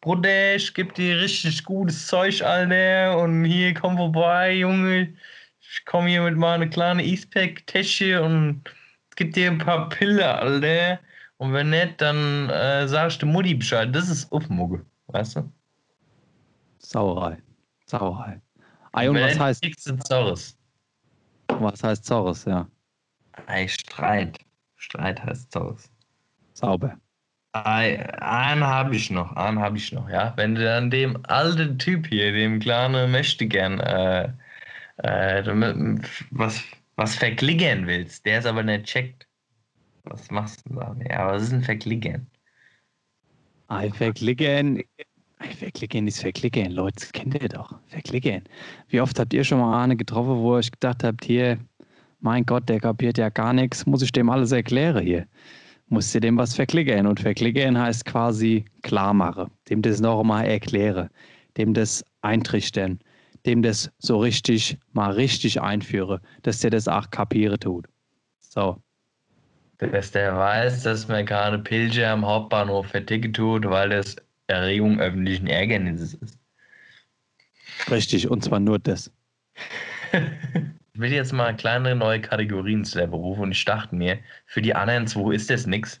[0.00, 5.12] Bruder, ich geb dir richtig gutes Zeug, Alter, und hier, komm vorbei, Junge,
[5.60, 8.64] ich komm hier mit meiner kleinen Eastpack-Täschchen und
[9.16, 11.00] gib dir ein paar Pillen, Alter.
[11.38, 13.94] Und wenn nicht, dann äh, sagst du Mutti Bescheid.
[13.94, 15.52] Das ist Uffmucke, weißt du?
[16.78, 17.38] Sauerei.
[17.86, 18.40] Sauerei.
[18.92, 19.64] Ei, und was heißt.
[20.06, 20.56] Zorres.
[21.48, 22.68] Was heißt Zorres, ja?
[23.46, 24.38] Ei, Streit.
[24.76, 25.90] Streit heißt Zorres.
[26.54, 26.96] Sauber.
[27.52, 30.32] Ei, einen habe ich noch, einen habe ich noch, ja.
[30.36, 34.28] Wenn du dann dem alten Typ hier, dem kleinen möchte gern, äh,
[34.98, 35.44] äh,
[36.30, 36.62] was,
[36.96, 39.26] was verklicken willst, der es aber nicht checkt.
[40.04, 40.96] Was machst du da?
[41.08, 42.26] Ja, was ist ein Verklicken?
[43.68, 44.84] Ein Verklicken
[45.52, 47.74] Verklicken ist Verklicken, Leute, das kennt ihr doch.
[47.88, 48.44] Verklicken.
[48.88, 51.58] Wie oft habt ihr schon mal eine getroffen, wo ihr euch gedacht habt, hier,
[52.20, 55.26] mein Gott, der kapiert ja gar nichts, muss ich dem alles erklären hier?
[55.88, 57.06] Muss ihr dem was verklicken?
[57.06, 61.10] Und verklicken heißt quasi klar machen, dem das noch mal erklären,
[61.56, 62.98] dem das eintrichtern,
[63.46, 67.86] dem das so richtig, mal richtig einführen, dass der das auch kapieren tut.
[68.38, 68.82] So.
[69.78, 74.16] Dass der weiß, dass man keine Pilze am Hauptbahnhof verticken tut, weil das
[74.46, 76.38] Erregung öffentlichen Ärgernisses ist.
[77.90, 79.10] Richtig, und zwar nur das.
[80.12, 84.62] ich will jetzt mal kleinere neue Kategorien zu der Beruf und ich dachte mir, für
[84.62, 86.00] die anderen zwei ist das nichts.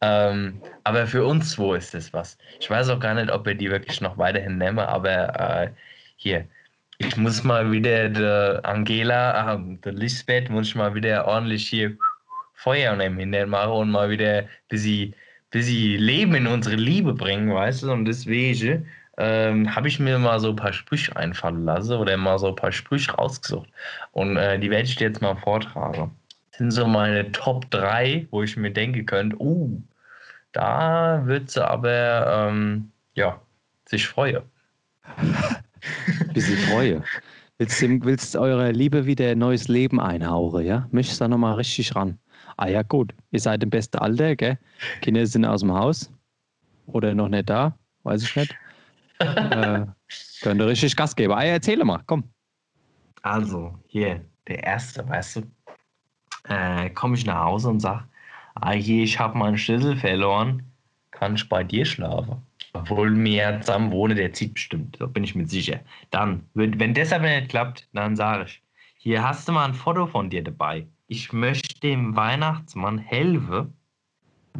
[0.00, 2.36] Ähm, aber für uns zwei ist das was.
[2.60, 5.70] Ich weiß auch gar nicht, ob wir die wirklich noch weiterhin nehmen, aber äh,
[6.16, 6.46] hier,
[6.98, 11.96] ich muss mal wieder der Angela, äh, der Lisbeth, muss ich mal wieder ordentlich hier
[12.54, 15.14] Feuer nehmen hinterher machen und mal wieder ein bisschen
[15.52, 17.92] Leben in unsere Liebe bringen, weißt du?
[17.92, 18.86] Und deswegen
[19.18, 22.56] ähm, habe ich mir mal so ein paar Sprüche einfallen lassen oder mal so ein
[22.56, 23.68] paar Sprüche rausgesucht.
[24.12, 26.16] Und äh, die werde ich dir jetzt mal vortragen.
[26.50, 29.80] Das sind so meine Top 3, wo ich mir denken könnte, uh,
[30.52, 33.40] da wird sie aber, ähm, ja,
[33.86, 34.42] sich freuen.
[36.32, 37.02] Bisschen freue.
[37.58, 40.88] Willst du willst eurer Liebe wieder ein neues Leben einhauchen, ja?
[40.90, 42.18] Möchtest du da nochmal richtig ran?
[42.56, 44.58] Ah ja, gut, ihr seid im besten Alter, gell?
[45.02, 46.10] Kinder sind aus dem Haus
[46.86, 48.56] oder noch nicht da, weiß ich nicht.
[49.20, 49.86] äh,
[50.42, 51.32] könnt ihr richtig Gas geben.
[51.32, 52.24] Ah ja, erzähle mal, komm.
[53.22, 55.42] Also, hier, der Erste, weißt du,
[56.48, 58.04] äh, komme ich nach Hause und sage,
[58.56, 60.62] ah hier, ich habe meinen Schlüssel verloren,
[61.10, 62.42] kann ich bei dir schlafen?
[62.74, 65.80] Obwohl wir zusammen wohnen, der zieht bestimmt, da bin ich mir sicher.
[66.10, 68.62] Dann, wenn das aber nicht klappt, dann sage ich,
[68.98, 73.74] hier hast du mal ein Foto von dir dabei ich möchte dem Weihnachtsmann helfen,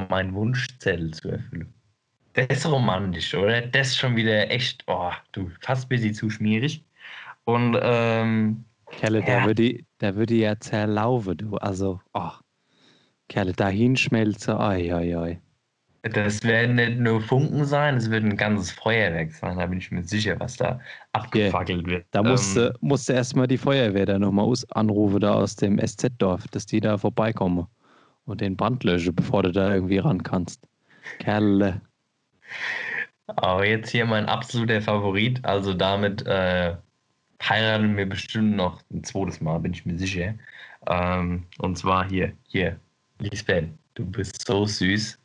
[0.09, 1.73] meinen Wunschzettel zu erfüllen.
[2.35, 3.63] Das ist romantisch, oder?
[3.63, 6.85] Das ist schon wieder echt, oh, du, fast ein bisschen zu schmierig.
[7.45, 9.41] Und, ähm, Kerle, ja.
[9.41, 11.57] da würde ich, da würde ich ja zerlaufen, du.
[11.57, 12.33] Also, oh,
[13.29, 15.41] Kerle, da hinschmelzen, oi, oi, oi.
[16.13, 19.91] Das werden nicht nur Funken sein, es wird ein ganzes Feuerwerk sein, da bin ich
[19.91, 20.79] mir sicher, was da
[21.13, 22.05] abgefackelt wird.
[22.11, 26.67] Da musste, ähm, musste erstmal die Feuerwehr da nochmal anrufen, da aus dem SZ-Dorf, dass
[26.67, 27.67] die da vorbeikommen
[28.27, 30.61] und den Brand löschen, bevor du da irgendwie ran kannst.
[31.21, 31.81] Kerle.
[33.27, 36.75] Aber jetzt hier mein absoluter Favorit, also damit äh,
[37.43, 40.35] heiraten wir bestimmt noch ein zweites Mal, bin ich mir sicher.
[40.87, 42.79] Ähm, und zwar hier, hier,
[43.21, 45.19] Lisbeth, du bist so süß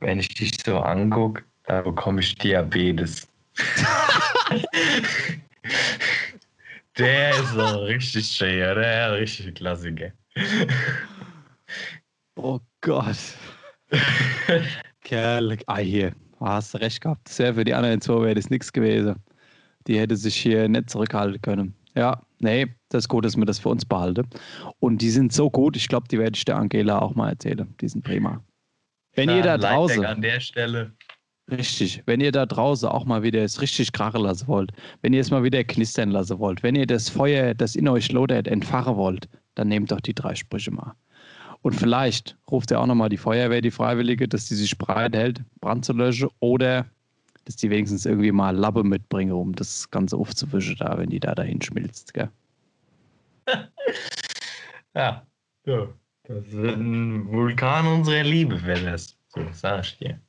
[0.00, 3.28] wenn ich dich so angucke, da bekomme ich Diabetes.
[6.98, 10.12] der ist so richtig schön, der ist richtig Klassiker.
[12.36, 13.16] oh Gott.
[15.02, 17.28] Kerl, ah hier, hast recht gehabt.
[17.28, 19.16] Sehr für die anderen zwei wäre das nichts gewesen.
[19.86, 21.74] Die hätte sich hier nicht zurückhalten können.
[21.94, 24.28] Ja, nee, das ist gut, dass wir das für uns behalten.
[24.78, 27.74] Und die sind so gut, ich glaube, die werde ich der Angela auch mal erzählen.
[27.80, 28.42] Die sind prima.
[29.14, 30.04] Wenn Na, ihr da draußen.
[30.04, 30.92] An der Stelle.
[31.50, 32.02] Richtig.
[32.06, 35.30] Wenn ihr da draußen auch mal wieder es richtig krachen lassen wollt, wenn ihr es
[35.30, 39.28] mal wieder knistern lassen wollt, wenn ihr das Feuer, das in euch lodert, entfachen wollt,
[39.56, 40.94] dann nehmt doch die drei Sprüche mal.
[41.62, 45.42] Und vielleicht ruft ihr auch nochmal die Feuerwehr, die Freiwillige, dass die sich bereit hält,
[45.60, 46.86] Brand zu löschen oder
[47.44, 51.34] dass die wenigstens irgendwie mal Lappe mitbringen, um das Ganze aufzuwischen, da, wenn die da
[51.34, 52.14] dahin schmilzt.
[52.14, 52.30] Gell?
[54.94, 55.26] ja,
[55.66, 55.88] ja.
[56.30, 59.16] Das ist ein Vulkan unserer Liebe, wäre das.
[59.30, 60.20] So sag ich dir.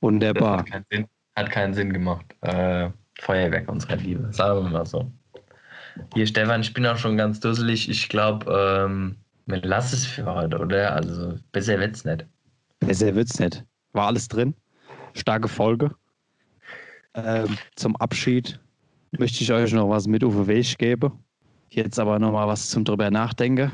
[0.00, 0.60] Wunderbar.
[0.60, 1.06] Hat keinen, Sinn,
[1.36, 2.24] hat keinen Sinn gemacht.
[2.40, 2.88] Äh,
[3.20, 4.32] Feuerwerk unserer Liebe.
[4.32, 5.10] Sagen wir mal so.
[6.14, 7.90] Hier, Stefan, ich bin auch schon ganz dusselig.
[7.90, 10.94] Ich glaube, ähm, wir lassen es für heute, oder?
[10.94, 12.24] Also, besser wird's nicht.
[12.80, 13.62] Besser wird's nicht.
[13.92, 14.54] War alles drin.
[15.12, 15.94] Starke Folge.
[17.12, 18.58] Ähm, zum Abschied
[19.18, 21.12] möchte ich euch noch was mit auf den Weg geben.
[21.68, 23.70] Jetzt aber noch mal was zum drüber nachdenken.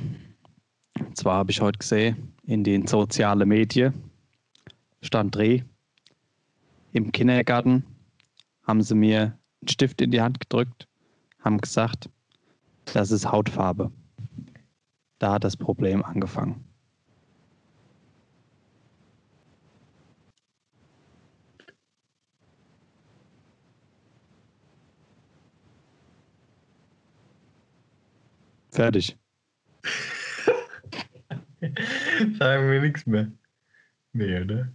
[0.99, 4.11] Und zwar habe ich heute gesehen, in den sozialen Medien
[5.03, 5.63] stand Dreh.
[6.93, 7.85] Im Kindergarten
[8.63, 10.89] haben sie mir einen Stift in die Hand gedrückt,
[11.41, 12.09] haben gesagt,
[12.85, 13.91] das ist Hautfarbe.
[15.19, 16.65] Da hat das Problem angefangen.
[28.71, 29.17] Fertig.
[32.39, 33.31] Sagen wir nichts mehr.
[34.13, 34.69] Nee, oder?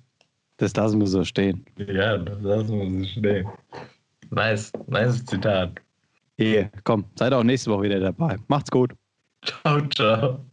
[0.57, 1.65] Das lassen wir so stehen.
[1.77, 3.47] Ja, das lassen wir so stehen.
[4.31, 5.79] Nice, nice Zitat.
[6.37, 8.37] Hier, komm, seid auch nächste Woche wieder dabei.
[8.47, 8.93] Macht's gut.
[9.43, 10.45] Ciao, ciao.